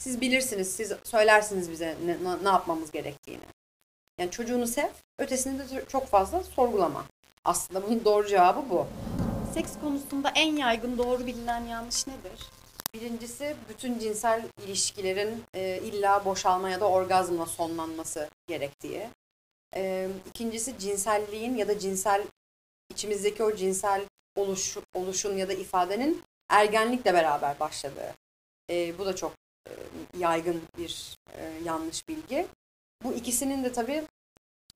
siz 0.01 0.21
bilirsiniz, 0.21 0.75
siz 0.75 0.91
söylersiniz 1.03 1.71
bize 1.71 1.97
ne, 2.05 2.17
ne- 2.43 2.49
yapmamız 2.49 2.91
gerektiğini. 2.91 3.43
Yani 4.19 4.31
çocuğunu 4.31 4.67
sev, 4.67 4.89
ötesini 5.19 5.59
de 5.59 5.85
çok 5.85 6.07
fazla 6.07 6.43
sorgulama. 6.43 7.05
Aslında 7.43 7.87
bunun 7.87 8.05
doğru 8.05 8.27
cevabı 8.27 8.69
bu. 8.69 8.87
Seks 9.53 9.71
konusunda 9.81 10.31
en 10.35 10.55
yaygın 10.55 10.97
doğru 10.97 11.25
bilinen 11.25 11.65
yanlış 11.65 12.07
nedir? 12.07 12.49
Birincisi 12.93 13.55
bütün 13.69 13.99
cinsel 13.99 14.43
ilişkilerin 14.65 15.43
e, 15.53 15.81
illa 15.83 16.25
boşalma 16.25 16.69
ya 16.69 16.79
da 16.79 16.89
orgazmla 16.89 17.45
sonlanması 17.45 18.29
gerektiği. 18.47 19.09
E, 19.75 20.07
ikincisi 20.29 20.79
cinselliğin 20.79 21.55
ya 21.55 21.67
da 21.67 21.79
cinsel 21.79 22.23
içimizdeki 22.89 23.43
o 23.43 23.55
cinsel 23.55 24.01
oluş, 24.35 24.77
oluşun 24.93 25.37
ya 25.37 25.49
da 25.49 25.53
ifadenin 25.53 26.23
ergenlikle 26.49 27.13
beraber 27.13 27.59
başladığı. 27.59 28.13
E, 28.69 28.97
bu 28.97 29.05
da 29.05 29.15
çok 29.15 29.40
yaygın 30.17 30.61
bir 30.77 31.17
e, 31.37 31.51
yanlış 31.65 32.07
bilgi. 32.07 32.47
Bu 33.03 33.13
ikisinin 33.13 33.63
de 33.63 33.71
tabii 33.71 34.03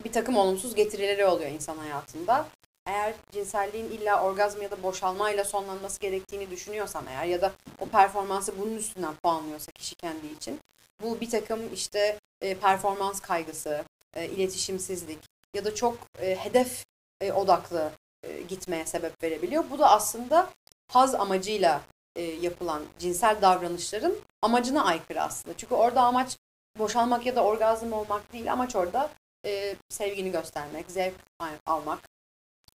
bir 0.04 0.12
takım 0.12 0.38
olumsuz 0.38 0.76
getirileri 0.76 1.26
oluyor 1.26 1.52
insan 1.52 1.78
hayatında. 1.78 2.48
Eğer 2.86 3.14
cinselliğin 3.32 3.86
illa 3.86 4.24
orgazm 4.24 4.62
ya 4.62 4.72
da 4.72 4.84
boşalmayla 4.84 5.46
sonlanması 5.46 6.00
gerektiğini 6.00 6.52
düşünüyorsam 6.52 7.08
eğer 7.08 7.26
ya 7.26 7.42
da 7.42 7.52
o 7.80 7.86
performansı 7.86 8.60
bunun 8.60 8.76
üstünden 8.76 9.16
puanlıyorsa 9.24 9.72
kişi 9.72 9.96
kendi 9.96 10.28
için 10.28 10.60
bu 11.02 11.22
bir 11.22 11.30
takım 11.30 11.74
işte 11.74 12.20
e, 12.42 12.56
performans 12.56 13.20
kaygısı, 13.20 13.84
e, 14.14 14.26
iletişimsizlik 14.28 15.20
ya 15.54 15.66
da 15.66 15.76
çok 15.76 15.98
e, 16.20 16.36
hedef 16.36 16.86
e, 17.22 17.32
odaklı 17.32 17.92
e, 18.24 18.42
gitmeye 18.42 18.86
sebep 18.86 19.24
verebiliyor. 19.24 19.64
Bu 19.72 19.80
da 19.80 19.92
aslında 19.92 20.50
haz 20.88 21.16
amacıyla 21.16 21.82
e, 22.16 22.22
yapılan 22.22 22.84
cinsel 23.00 23.42
davranışların 23.42 24.16
amacına 24.46 24.86
aykırı 24.86 25.22
aslında. 25.22 25.58
Çünkü 25.58 25.76
orada 25.76 26.02
amaç 26.02 26.38
boşalmak 26.80 27.26
ya 27.26 27.36
da 27.36 27.44
orgazm 27.44 27.94
olmak 27.94 28.34
değil. 28.34 28.52
Amaç 28.52 28.76
orada 28.76 29.10
e, 29.46 29.76
sevgini 29.90 30.32
göstermek, 30.32 30.92
zevk 30.92 31.16
al- 31.40 31.60
almak, 31.66 32.00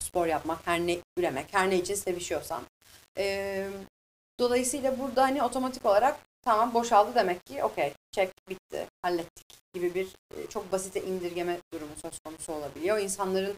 spor 0.02 0.26
yapmak, 0.26 0.66
her 0.66 0.80
ne 0.80 0.98
üremek, 1.16 1.46
her 1.54 1.70
ne 1.70 1.76
için 1.76 1.94
sevişiyorsan. 1.94 2.62
E, 3.18 3.66
dolayısıyla 4.40 4.98
burada 4.98 5.22
hani 5.22 5.42
otomatik 5.42 5.86
olarak 5.86 6.16
tamam 6.42 6.74
boşaldı 6.74 7.14
demek 7.14 7.46
ki 7.46 7.64
okey 7.64 7.92
çek 8.12 8.30
bitti 8.48 8.86
hallettik 9.02 9.46
gibi 9.74 9.94
bir 9.94 10.06
e, 10.36 10.46
çok 10.46 10.72
basite 10.72 11.02
indirgeme 11.02 11.58
durumu 11.72 11.92
söz 12.02 12.18
konusu 12.18 12.52
olabiliyor. 12.52 12.98
İnsanların 12.98 13.56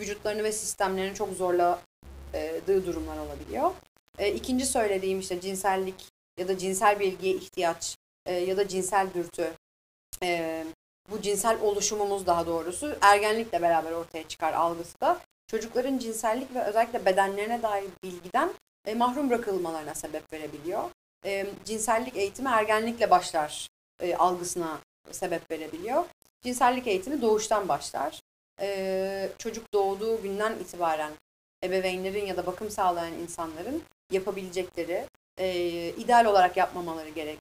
vücutlarını 0.00 0.44
ve 0.44 0.52
sistemlerini 0.52 1.14
çok 1.14 1.32
zorladığı 1.32 2.86
durumlar 2.86 3.18
olabiliyor. 3.18 3.70
E, 4.18 4.32
ikinci 4.32 4.66
söylediğim 4.66 5.20
işte 5.20 5.40
cinsellik 5.40 6.07
ya 6.38 6.48
da 6.48 6.58
cinsel 6.58 7.00
bilgiye 7.00 7.34
ihtiyaç 7.34 7.96
e, 8.26 8.34
ya 8.34 8.56
da 8.56 8.68
cinsel 8.68 9.06
dürtü 9.14 9.52
e, 10.22 10.64
bu 11.10 11.22
cinsel 11.22 11.60
oluşumumuz 11.60 12.26
daha 12.26 12.46
doğrusu 12.46 12.96
ergenlikle 13.00 13.62
beraber 13.62 13.92
ortaya 13.92 14.28
çıkar 14.28 14.52
algısı 14.52 15.00
da 15.00 15.20
çocukların 15.46 15.98
cinsellik 15.98 16.54
ve 16.54 16.64
özellikle 16.64 17.04
bedenlerine 17.04 17.62
dair 17.62 17.84
bilgiden 18.02 18.50
e, 18.86 18.94
mahrum 18.94 19.30
bırakılmalarına 19.30 19.94
sebep 19.94 20.32
verebiliyor. 20.32 20.90
E, 21.24 21.46
cinsellik 21.64 22.16
eğitimi 22.16 22.48
ergenlikle 22.48 23.10
başlar 23.10 23.68
e, 24.00 24.16
algısına 24.16 24.78
sebep 25.10 25.50
verebiliyor. 25.50 26.04
Cinsellik 26.42 26.86
eğitimi 26.86 27.22
doğuştan 27.22 27.68
başlar. 27.68 28.20
E, 28.60 29.28
çocuk 29.38 29.72
doğduğu 29.72 30.22
günden 30.22 30.52
itibaren 30.52 31.12
ebeveynlerin 31.64 32.26
ya 32.26 32.36
da 32.36 32.46
bakım 32.46 32.70
sağlayan 32.70 33.12
insanların 33.12 33.82
yapabilecekleri, 34.12 35.06
e, 35.38 35.48
ideal 35.88 36.24
olarak 36.24 36.56
yapmamaları 36.56 37.08
gerek 37.08 37.38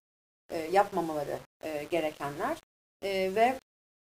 e, 0.52 0.58
yapmamaları 0.58 1.40
e, 1.64 1.84
gerekenler 1.92 2.58
e, 3.04 3.36
ve 3.36 3.60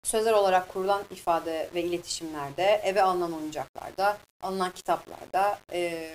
sözel 0.04 0.34
olarak 0.34 0.70
kurulan 0.70 1.04
ifade 1.12 1.70
ve 1.76 1.84
iletişimlerde, 1.84 2.82
eve 2.84 3.02
alınan 3.02 3.34
oyuncaklarda, 3.34 4.18
alınan 4.42 4.72
kitaplarda, 4.72 5.60
e, 5.72 6.12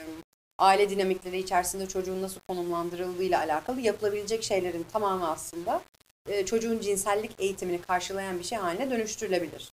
aile 0.58 0.90
dinamikleri 0.90 1.38
içerisinde 1.38 1.86
çocuğun 1.86 2.22
nasıl 2.22 2.40
konumlandırıldığıyla 2.48 3.38
alakalı 3.38 3.80
yapılabilecek 3.80 4.44
şeylerin 4.44 4.86
tamamı 4.92 5.30
aslında 5.30 5.82
e, 6.28 6.46
çocuğun 6.46 6.80
cinsellik 6.80 7.40
eğitimini 7.40 7.80
karşılayan 7.80 8.38
bir 8.38 8.44
şey 8.44 8.58
haline 8.58 8.90
dönüştürülebilir. 8.90 9.72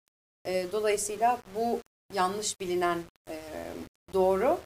E, 0.46 0.66
dolayısıyla 0.72 1.38
bu 1.55 1.81
yanlış 2.14 2.61
bilinen 2.61 2.98
e, 3.31 3.40
doğru 4.12 4.59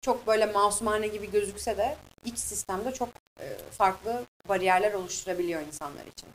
çok 0.00 0.26
böyle 0.26 0.46
masumane 0.46 1.08
gibi 1.08 1.30
gözükse 1.30 1.76
de 1.76 1.96
iç 2.24 2.38
sistemde 2.38 2.94
çok 2.94 3.08
e, 3.40 3.58
farklı 3.70 4.22
bariyerler 4.48 4.92
oluşturabiliyor 4.92 5.60
insanlar 5.60 6.06
için. 6.06 6.28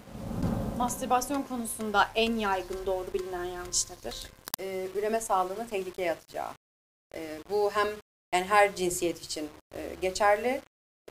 Mastürbasyon 0.78 1.42
konusunda 1.44 2.08
en 2.16 2.36
yaygın 2.36 2.86
doğru 2.86 3.14
bilinen 3.14 3.46
yanlış 3.46 3.90
nedir? 3.90 4.28
e, 4.62 4.88
üreme 4.96 5.22
sağlığını 5.22 5.68
tehlikeye 5.68 6.12
atacağı. 6.12 6.52
E, 7.16 7.40
bu 7.50 7.72
hem 7.72 7.88
yani 8.34 8.46
her 8.46 8.76
cinsiyet 8.76 9.22
için 9.22 9.50
e, 9.76 9.96
geçerli 10.02 10.62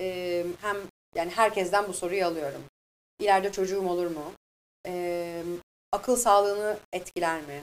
e, 0.01 0.45
hem 0.61 0.77
yani 1.15 1.31
herkesten 1.31 1.89
bu 1.89 1.93
soruyu 1.93 2.27
alıyorum. 2.27 2.63
İleride 3.19 3.53
çocuğum 3.53 3.89
olur 3.89 4.07
mu? 4.07 4.33
E, 4.87 5.43
akıl 5.93 6.17
sağlığını 6.17 6.79
etkiler 6.93 7.41
mi? 7.41 7.63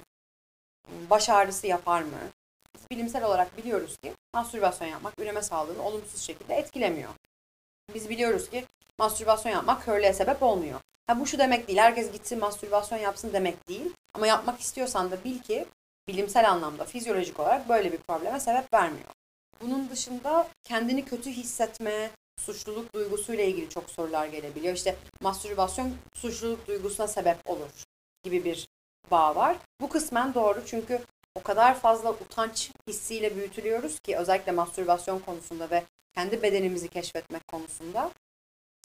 Baş 1.09 1.29
ağrısı 1.29 1.67
yapar 1.67 2.01
mı? 2.01 2.19
Bilimsel 2.91 3.23
olarak 3.23 3.57
biliyoruz 3.57 3.97
ki 3.97 4.13
mastürbasyon 4.33 4.87
yapmak 4.87 5.19
üreme 5.19 5.41
sağlığını 5.41 5.83
olumsuz 5.83 6.21
şekilde 6.21 6.55
etkilemiyor. 6.55 7.09
Biz 7.93 8.09
biliyoruz 8.09 8.49
ki 8.49 8.65
mastürbasyon 8.99 9.51
yapmak 9.51 9.85
körlüğe 9.85 10.13
sebep 10.13 10.43
olmuyor. 10.43 10.79
Ha, 11.07 11.19
bu 11.19 11.25
şu 11.25 11.37
demek 11.37 11.67
değil, 11.67 11.79
herkes 11.79 12.11
gitsin 12.11 12.39
mastürbasyon 12.39 12.99
yapsın 12.99 13.33
demek 13.33 13.67
değil. 13.67 13.93
Ama 14.13 14.27
yapmak 14.27 14.59
istiyorsan 14.59 15.11
da 15.11 15.23
bil 15.23 15.39
ki 15.39 15.65
bilimsel 16.07 16.49
anlamda, 16.49 16.85
fizyolojik 16.85 17.39
olarak 17.39 17.69
böyle 17.69 17.91
bir 17.91 17.97
probleme 17.97 18.39
sebep 18.39 18.73
vermiyor. 18.73 19.09
Bunun 19.61 19.89
dışında 19.89 20.47
kendini 20.63 21.05
kötü 21.05 21.29
hissetme, 21.29 22.09
suçluluk 22.39 22.93
duygusuyla 22.95 23.43
ilgili 23.43 23.69
çok 23.69 23.89
sorular 23.89 24.25
gelebiliyor. 24.25 24.75
İşte 24.75 24.95
mastürbasyon 25.21 25.93
suçluluk 26.13 26.67
duygusuna 26.67 27.07
sebep 27.07 27.37
olur 27.49 27.69
gibi 28.23 28.45
bir 28.45 28.67
bağ 29.11 29.35
var. 29.35 29.57
Bu 29.81 29.89
kısmen 29.89 30.33
doğru 30.33 30.63
çünkü 30.65 31.01
o 31.37 31.43
kadar 31.43 31.79
fazla 31.79 32.11
utanç 32.11 32.71
hissiyle 32.87 33.35
büyütülüyoruz 33.35 33.99
ki 33.99 34.17
özellikle 34.17 34.51
mastürbasyon 34.51 35.19
konusunda 35.19 35.69
ve 35.71 35.83
kendi 36.15 36.41
bedenimizi 36.41 36.87
keşfetmek 36.87 37.47
konusunda 37.47 38.11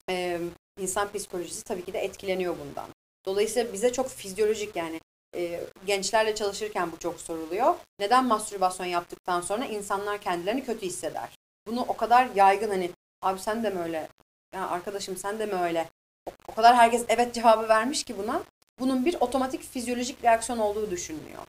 e, 0.09 0.39
insan 0.79 1.11
psikolojisi 1.11 1.63
tabii 1.63 1.85
ki 1.85 1.93
de 1.93 1.99
etkileniyor 1.99 2.55
bundan. 2.59 2.89
Dolayısıyla 3.25 3.73
bize 3.73 3.91
çok 3.93 4.09
fizyolojik 4.09 4.75
yani 4.75 5.01
e, 5.35 5.61
gençlerle 5.85 6.35
çalışırken 6.35 6.91
bu 6.91 6.99
çok 6.99 7.21
soruluyor. 7.21 7.75
Neden 7.99 8.25
mastürbasyon 8.25 8.87
yaptıktan 8.87 9.41
sonra 9.41 9.65
insanlar 9.65 10.21
kendilerini 10.21 10.65
kötü 10.65 10.85
hisseder? 10.85 11.29
Bunu 11.67 11.81
o 11.81 11.97
kadar 11.97 12.29
yaygın 12.35 12.69
hani 12.69 12.91
abi 13.21 13.39
sen 13.39 13.63
de 13.63 13.69
mi 13.69 13.79
öyle? 13.79 14.07
Ya 14.55 14.69
arkadaşım 14.69 15.17
sen 15.17 15.39
de 15.39 15.45
mi 15.45 15.55
öyle? 15.55 15.89
O, 16.25 16.31
o 16.47 16.55
kadar 16.55 16.75
herkes 16.75 17.05
evet 17.07 17.33
cevabı 17.33 17.69
vermiş 17.69 18.03
ki 18.03 18.17
buna. 18.17 18.43
Bunun 18.79 19.05
bir 19.05 19.15
otomatik 19.19 19.63
fizyolojik 19.63 20.23
reaksiyon 20.23 20.59
olduğu 20.59 20.91
düşünülüyor. 20.91 21.41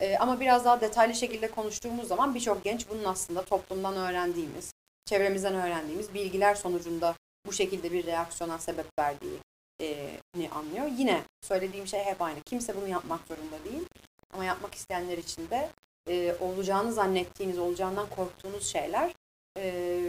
E, 0.00 0.18
ama 0.18 0.40
biraz 0.40 0.64
daha 0.64 0.80
detaylı 0.80 1.14
şekilde 1.14 1.50
konuştuğumuz 1.50 2.08
zaman 2.08 2.34
birçok 2.34 2.64
genç 2.64 2.88
bunun 2.90 3.04
aslında 3.04 3.44
toplumdan 3.44 3.96
öğrendiğimiz, 3.96 4.72
çevremizden 5.04 5.54
öğrendiğimiz 5.54 6.14
bilgiler 6.14 6.54
sonucunda 6.54 7.14
bu 7.46 7.52
şekilde 7.52 7.92
bir 7.92 8.06
reaksiyona 8.06 8.58
sebep 8.58 8.86
verdiğini 8.98 10.50
anlıyor. 10.50 10.86
Yine 10.98 11.22
söylediğim 11.42 11.86
şey 11.86 12.04
hep 12.04 12.22
aynı. 12.22 12.40
Kimse 12.42 12.76
bunu 12.76 12.88
yapmak 12.88 13.20
zorunda 13.28 13.64
değil. 13.64 13.84
Ama 14.32 14.44
yapmak 14.44 14.74
isteyenler 14.74 15.18
için 15.18 15.50
de 15.50 15.70
e, 16.08 16.36
olacağını 16.40 16.92
zannettiğiniz, 16.92 17.58
olacağından 17.58 18.06
korktuğunuz 18.08 18.66
şeyler 18.66 19.12
e, 19.58 20.00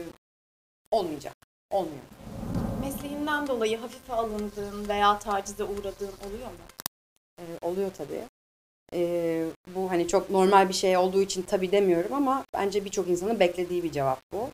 olmayacak. 0.91 1.35
Olmuyor. 1.69 2.03
Mesleğinden 2.81 3.47
dolayı 3.47 3.77
hafife 3.77 4.13
alındığın 4.13 4.89
veya 4.89 5.19
tacize 5.19 5.63
uğradığın 5.63 6.13
oluyor 6.27 6.47
mu? 6.47 6.65
E, 7.39 7.43
oluyor 7.61 7.91
tabii. 7.93 8.23
E, 8.93 9.43
bu 9.75 9.91
hani 9.91 10.07
çok 10.07 10.29
normal 10.29 10.69
bir 10.69 10.73
şey 10.73 10.97
olduğu 10.97 11.21
için 11.21 11.41
tabii 11.41 11.71
demiyorum 11.71 12.13
ama 12.13 12.43
bence 12.53 12.85
birçok 12.85 13.07
insanın 13.07 13.39
beklediği 13.39 13.83
bir 13.83 13.91
cevap 13.91 14.19
bu. 14.33 14.49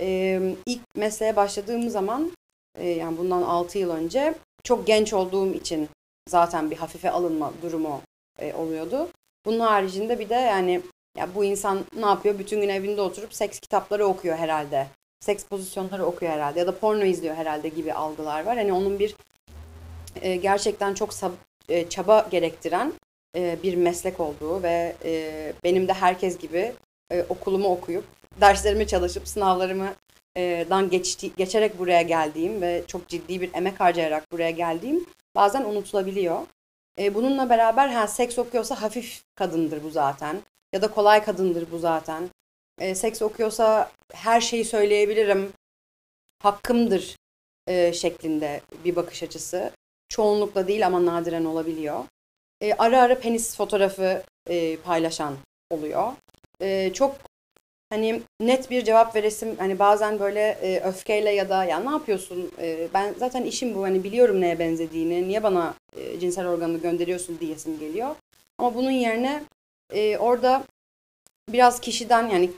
E, 0.00 0.40
ilk 0.66 0.80
mesleğe 0.94 1.36
başladığım 1.36 1.90
zaman 1.90 2.32
e, 2.78 2.88
yani 2.88 3.18
bundan 3.18 3.42
6 3.42 3.78
yıl 3.78 3.90
önce 3.90 4.34
çok 4.64 4.86
genç 4.86 5.12
olduğum 5.12 5.54
için 5.54 5.88
zaten 6.28 6.70
bir 6.70 6.76
hafife 6.76 7.10
alınma 7.10 7.52
durumu 7.62 8.00
e, 8.38 8.54
oluyordu. 8.54 9.08
Bunun 9.46 9.60
haricinde 9.60 10.18
bir 10.18 10.28
de 10.28 10.34
yani 10.34 10.80
ya 11.18 11.34
bu 11.34 11.44
insan 11.44 11.84
ne 11.96 12.06
yapıyor? 12.06 12.38
Bütün 12.38 12.60
gün 12.60 12.68
evinde 12.68 13.00
oturup 13.00 13.34
seks 13.34 13.60
kitapları 13.60 14.06
okuyor 14.06 14.36
herhalde. 14.36 14.86
Seks 15.20 15.44
pozisyonları 15.44 16.04
okuyor 16.04 16.32
herhalde 16.32 16.58
ya 16.58 16.66
da 16.66 16.78
porno 16.78 17.04
izliyor 17.04 17.34
herhalde 17.34 17.68
gibi 17.68 17.92
algılar 17.92 18.46
var. 18.46 18.56
Hani 18.56 18.72
onun 18.72 18.98
bir 18.98 19.16
e, 20.22 20.36
gerçekten 20.36 20.94
çok 20.94 21.10
sab- 21.10 21.32
e, 21.68 21.88
çaba 21.88 22.28
gerektiren 22.30 22.92
e, 23.36 23.58
bir 23.62 23.74
meslek 23.74 24.20
olduğu 24.20 24.62
ve 24.62 24.96
e, 25.04 25.52
benim 25.64 25.88
de 25.88 25.92
herkes 25.92 26.38
gibi 26.38 26.72
e, 27.10 27.22
okulumu 27.28 27.68
okuyup 27.68 28.04
derslerimi 28.40 28.86
çalışıp 28.86 29.28
sınavlarımı 29.28 29.94
dan 30.70 30.90
geçti, 30.90 31.30
geçerek 31.36 31.78
buraya 31.78 32.02
geldiğim 32.02 32.62
ve 32.62 32.84
çok 32.86 33.08
ciddi 33.08 33.40
bir 33.40 33.54
emek 33.54 33.80
harcayarak 33.80 34.32
buraya 34.32 34.50
geldiğim 34.50 35.06
bazen 35.36 35.64
unutulabiliyor. 35.64 36.46
Bununla 36.98 37.50
beraber 37.50 37.88
ha, 37.88 38.06
seks 38.06 38.38
okuyorsa 38.38 38.82
hafif 38.82 39.22
kadındır 39.34 39.82
bu 39.82 39.90
zaten. 39.90 40.36
Ya 40.72 40.82
da 40.82 40.90
kolay 40.90 41.24
kadındır 41.24 41.70
bu 41.70 41.78
zaten. 41.78 42.28
Seks 42.94 43.22
okuyorsa 43.22 43.90
her 44.12 44.40
şeyi 44.40 44.64
söyleyebilirim. 44.64 45.52
Hakkımdır 46.42 47.16
şeklinde 47.92 48.60
bir 48.84 48.96
bakış 48.96 49.22
açısı. 49.22 49.70
Çoğunlukla 50.08 50.68
değil 50.68 50.86
ama 50.86 51.06
nadiren 51.06 51.44
olabiliyor. 51.44 52.04
E, 52.60 52.72
ara 52.72 53.02
ara 53.02 53.18
penis 53.18 53.56
fotoğrafı 53.56 54.22
e, 54.50 54.76
paylaşan 54.76 55.34
oluyor. 55.70 56.12
E, 56.60 56.92
çok 56.92 57.16
hani 57.90 58.22
net 58.40 58.70
bir 58.70 58.84
cevap 58.84 59.16
veresim 59.16 59.56
hani 59.58 59.78
bazen 59.78 60.18
böyle 60.20 60.40
e, 60.40 60.80
öfkeyle 60.80 61.30
ya 61.30 61.48
da 61.48 61.64
ya 61.64 61.80
ne 61.80 61.90
yapıyorsun? 61.90 62.52
E, 62.58 62.88
ben 62.94 63.14
zaten 63.18 63.44
işim 63.44 63.74
bu 63.74 63.82
hani 63.82 64.04
biliyorum 64.04 64.40
neye 64.40 64.58
benzediğini 64.58 65.28
niye 65.28 65.42
bana 65.42 65.74
e, 65.96 66.20
cinsel 66.20 66.46
organını 66.46 66.78
gönderiyorsun? 66.78 67.38
diyesim 67.40 67.78
geliyor. 67.78 68.16
Ama 68.58 68.74
bunun 68.74 68.90
yerine 68.90 69.42
e, 69.92 70.18
orada 70.18 70.64
biraz 71.48 71.80
kişiden 71.80 72.28
yani 72.28 72.50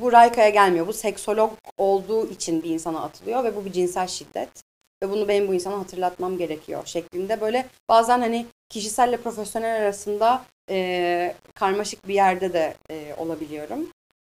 bu 0.00 0.12
Rayka'ya 0.12 0.48
gelmiyor. 0.48 0.86
Bu 0.86 0.92
seksolog 0.92 1.52
olduğu 1.76 2.30
için 2.30 2.62
bir 2.62 2.70
insana 2.70 3.02
atılıyor 3.02 3.44
ve 3.44 3.56
bu 3.56 3.64
bir 3.64 3.72
cinsel 3.72 4.06
şiddet 4.06 4.48
ve 5.02 5.10
bunu 5.10 5.28
benim 5.28 5.48
bu 5.48 5.54
insana 5.54 5.78
hatırlatmam 5.78 6.38
gerekiyor 6.38 6.82
şeklinde 6.86 7.40
böyle 7.40 7.66
bazen 7.88 8.20
hani 8.20 8.46
kişiselle 8.68 9.16
profesyonel 9.16 9.76
arasında 9.76 10.44
e, 10.70 11.34
karmaşık 11.54 12.08
bir 12.08 12.14
yerde 12.14 12.52
de 12.52 12.74
e, 12.90 13.14
olabiliyorum. 13.18 13.88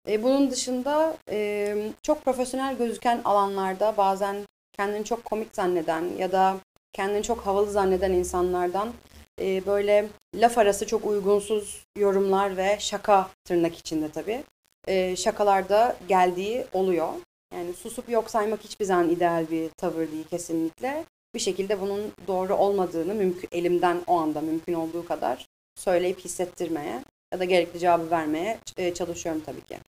E, 0.08 0.22
bunun 0.22 0.50
dışında 0.50 1.16
e, 1.30 1.76
çok 2.02 2.24
profesyonel 2.24 2.76
gözüken 2.76 3.20
alanlarda 3.24 3.96
bazen 3.96 4.36
kendini 4.72 5.04
çok 5.04 5.24
komik 5.24 5.56
zanneden 5.56 6.04
ya 6.18 6.32
da 6.32 6.56
kendini 6.92 7.22
çok 7.22 7.46
havalı 7.46 7.70
zanneden 7.70 8.12
insanlardan 8.12 8.92
e, 9.40 9.66
böyle 9.66 10.08
laf 10.34 10.58
arası 10.58 10.86
çok 10.86 11.06
uygunsuz 11.06 11.84
yorumlar 11.98 12.56
ve 12.56 12.76
şaka 12.80 13.30
tırnak 13.44 13.78
içinde 13.78 14.10
tabii 14.10 14.44
e, 14.88 15.16
şakalarda 15.16 15.96
geldiği 16.08 16.66
oluyor. 16.72 17.08
Yani 17.54 17.74
susup 17.74 18.08
yok 18.08 18.30
saymak 18.30 18.64
hiçbir 18.64 18.84
zaman 18.84 19.10
ideal 19.10 19.50
bir 19.50 19.68
tavır 19.68 20.12
değil 20.12 20.24
kesinlikle. 20.30 21.04
Bir 21.34 21.40
şekilde 21.40 21.80
bunun 21.80 22.12
doğru 22.26 22.54
olmadığını 22.54 23.14
mümkün 23.14 23.48
elimden 23.52 24.02
o 24.06 24.18
anda 24.18 24.40
mümkün 24.40 24.72
olduğu 24.72 25.06
kadar 25.06 25.46
söyleyip 25.74 26.18
hissettirmeye 26.18 27.04
ya 27.32 27.40
da 27.40 27.44
gerekli 27.44 27.78
cevabı 27.78 28.10
vermeye 28.10 28.58
e, 28.76 28.94
çalışıyorum 28.94 29.42
tabii 29.46 29.60
ki. 29.60 29.78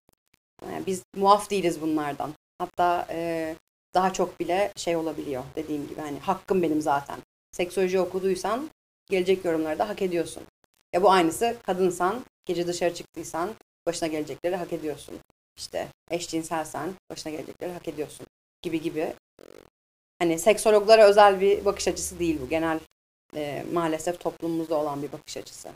Yani 0.72 0.86
biz 0.86 1.02
muaf 1.16 1.50
değiliz 1.50 1.80
bunlardan. 1.80 2.32
Hatta 2.58 3.06
e, 3.10 3.54
daha 3.94 4.12
çok 4.12 4.40
bile 4.40 4.72
şey 4.76 4.96
olabiliyor 4.96 5.42
dediğim 5.56 5.88
gibi 5.88 6.00
hani 6.00 6.18
hakkım 6.18 6.62
benim 6.62 6.80
zaten. 6.80 7.18
Seksoloji 7.52 8.00
okuduysan 8.00 8.70
gelecek 9.10 9.44
yorumları 9.44 9.78
da 9.78 9.88
hak 9.88 10.02
ediyorsun. 10.02 10.42
Ya 10.92 11.02
bu 11.02 11.10
aynısı 11.10 11.56
kadınsan, 11.62 12.24
gece 12.44 12.66
dışarı 12.66 12.94
çıktıysan 12.94 13.50
başına 13.86 14.08
gelecekleri 14.08 14.56
hak 14.56 14.72
ediyorsun. 14.72 15.14
İşte 15.56 15.88
eşcinselsen 16.10 16.94
başına 17.10 17.32
gelecekleri 17.32 17.72
hak 17.72 17.88
ediyorsun 17.88 18.26
gibi 18.62 18.80
gibi. 18.80 19.14
Hani 20.18 20.38
seksologlara 20.38 21.06
özel 21.06 21.40
bir 21.40 21.64
bakış 21.64 21.88
açısı 21.88 22.18
değil 22.18 22.40
bu. 22.42 22.48
Genel 22.48 22.80
e, 23.36 23.64
maalesef 23.72 24.20
toplumumuzda 24.20 24.76
olan 24.76 25.02
bir 25.02 25.12
bakış 25.12 25.36
açısı. 25.36 25.68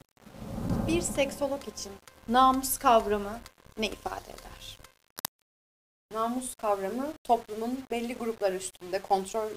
Bir 0.89 1.01
seksolog 1.01 1.69
için 1.69 1.93
namus 2.29 2.79
kavramı 2.79 3.41
ne 3.79 3.87
ifade 3.87 4.31
eder? 4.31 4.79
Namus 6.13 6.55
kavramı 6.55 7.13
toplumun 7.25 7.85
belli 7.91 8.15
gruplar 8.15 8.53
üstünde 8.53 9.03
kontrol 9.03 9.51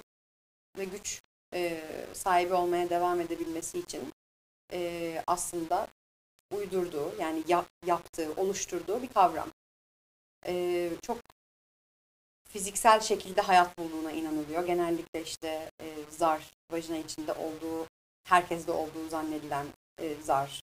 ve 0.78 0.84
güç 0.84 1.20
e, 1.54 1.80
sahibi 2.12 2.54
olmaya 2.54 2.90
devam 2.90 3.20
edebilmesi 3.20 3.78
için 3.78 4.12
e, 4.72 5.22
aslında 5.26 5.88
uydurduğu 6.54 7.12
yani 7.20 7.42
yap, 7.48 7.66
yaptığı, 7.86 8.32
oluşturduğu 8.36 9.02
bir 9.02 9.08
kavram. 9.08 9.48
E, 10.46 10.88
çok 11.02 11.18
fiziksel 12.48 13.00
şekilde 13.00 13.40
hayat 13.40 13.78
bulduğuna 13.78 14.12
inanılıyor. 14.12 14.66
Genellikle 14.66 15.22
işte 15.22 15.70
e, 15.80 15.94
zar, 16.10 16.50
vajina 16.70 16.96
içinde 16.96 17.32
olduğu, 17.32 17.86
herkeste 18.24 18.72
olduğu 18.72 19.08
zannedilen 19.08 19.66
e, 20.00 20.14
zar, 20.22 20.60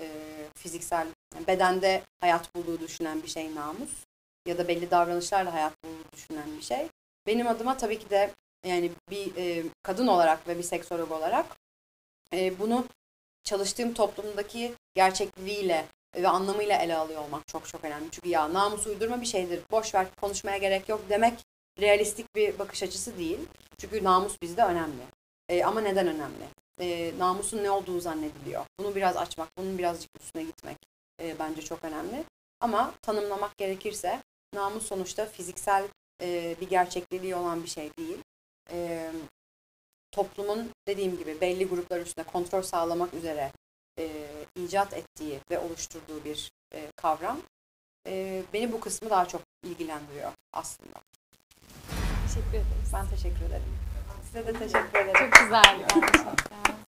e, 0.00 0.08
fiziksel, 0.56 1.08
bedende 1.46 2.02
hayat 2.20 2.54
bulduğu 2.54 2.80
düşünen 2.80 3.22
bir 3.22 3.28
şey 3.28 3.54
namus 3.54 4.04
ya 4.46 4.58
da 4.58 4.68
belli 4.68 4.90
davranışlarla 4.90 5.54
hayat 5.54 5.84
bulduğu 5.84 6.12
düşünen 6.12 6.56
bir 6.56 6.62
şey. 6.62 6.88
Benim 7.26 7.48
adıma 7.48 7.76
tabii 7.76 7.98
ki 7.98 8.10
de 8.10 8.30
yani 8.66 8.92
bir 9.10 9.36
e, 9.36 9.64
kadın 9.82 10.06
olarak 10.06 10.48
ve 10.48 10.58
bir 10.58 10.62
seksolog 10.62 11.12
olarak 11.12 11.56
e, 12.32 12.58
bunu 12.58 12.86
çalıştığım 13.44 13.94
toplumdaki 13.94 14.74
gerçekliğiyle 14.94 15.86
ve 16.16 16.28
anlamıyla 16.28 16.78
ele 16.78 16.96
alıyor 16.96 17.22
olmak 17.22 17.48
çok 17.48 17.68
çok 17.68 17.84
önemli. 17.84 18.10
Çünkü 18.10 18.28
ya 18.28 18.52
namus 18.52 18.86
uydurma 18.86 19.20
bir 19.20 19.26
şeydir, 19.26 19.60
boş 19.70 19.94
ver 19.94 20.06
konuşmaya 20.20 20.56
gerek 20.56 20.88
yok 20.88 21.00
demek 21.08 21.44
realistik 21.80 22.36
bir 22.36 22.58
bakış 22.58 22.82
açısı 22.82 23.18
değil. 23.18 23.38
Çünkü 23.78 24.04
namus 24.04 24.42
bizde 24.42 24.64
önemli. 24.64 25.02
E, 25.48 25.64
ama 25.64 25.80
neden 25.80 26.06
önemli? 26.06 26.44
E, 26.80 27.18
namusun 27.18 27.64
ne 27.64 27.70
olduğu 27.70 28.00
zannediliyor. 28.00 28.64
Bunu 28.78 28.94
biraz 28.94 29.16
açmak, 29.16 29.48
bunun 29.58 29.78
birazcık 29.78 30.10
üstüne 30.20 30.42
gitmek 30.42 30.76
e, 31.22 31.38
bence 31.38 31.62
çok 31.62 31.84
önemli. 31.84 32.24
Ama 32.60 32.94
tanımlamak 33.02 33.58
gerekirse 33.58 34.22
namus 34.54 34.86
sonuçta 34.86 35.26
fiziksel 35.26 35.84
e, 36.22 36.56
bir 36.60 36.68
gerçekliği 36.68 37.34
olan 37.34 37.62
bir 37.62 37.68
şey 37.68 37.90
değil. 37.96 38.18
E, 38.70 39.10
toplumun 40.12 40.70
dediğim 40.86 41.18
gibi 41.18 41.40
belli 41.40 41.64
gruplar 41.68 42.00
üstünde 42.00 42.26
kontrol 42.26 42.62
sağlamak 42.62 43.14
üzere 43.14 43.52
e, 43.98 44.26
icat 44.56 44.92
ettiği 44.92 45.40
ve 45.50 45.58
oluşturduğu 45.58 46.24
bir 46.24 46.50
e, 46.74 46.90
kavram. 46.96 47.38
E, 48.06 48.42
beni 48.52 48.72
bu 48.72 48.80
kısmı 48.80 49.10
daha 49.10 49.28
çok 49.28 49.42
ilgilendiriyor 49.62 50.32
aslında. 50.52 51.00
Teşekkür 52.26 52.48
ederiz. 52.50 52.92
Ben 52.92 53.08
teşekkür 53.08 53.44
ederim. 53.46 53.78
Size 54.26 54.46
de 54.46 54.52
teşekkür 54.52 54.98
ederim. 54.98 55.14
Çok 55.18 55.32
güzeldi 55.32 55.86
gerçekten. 55.94 56.85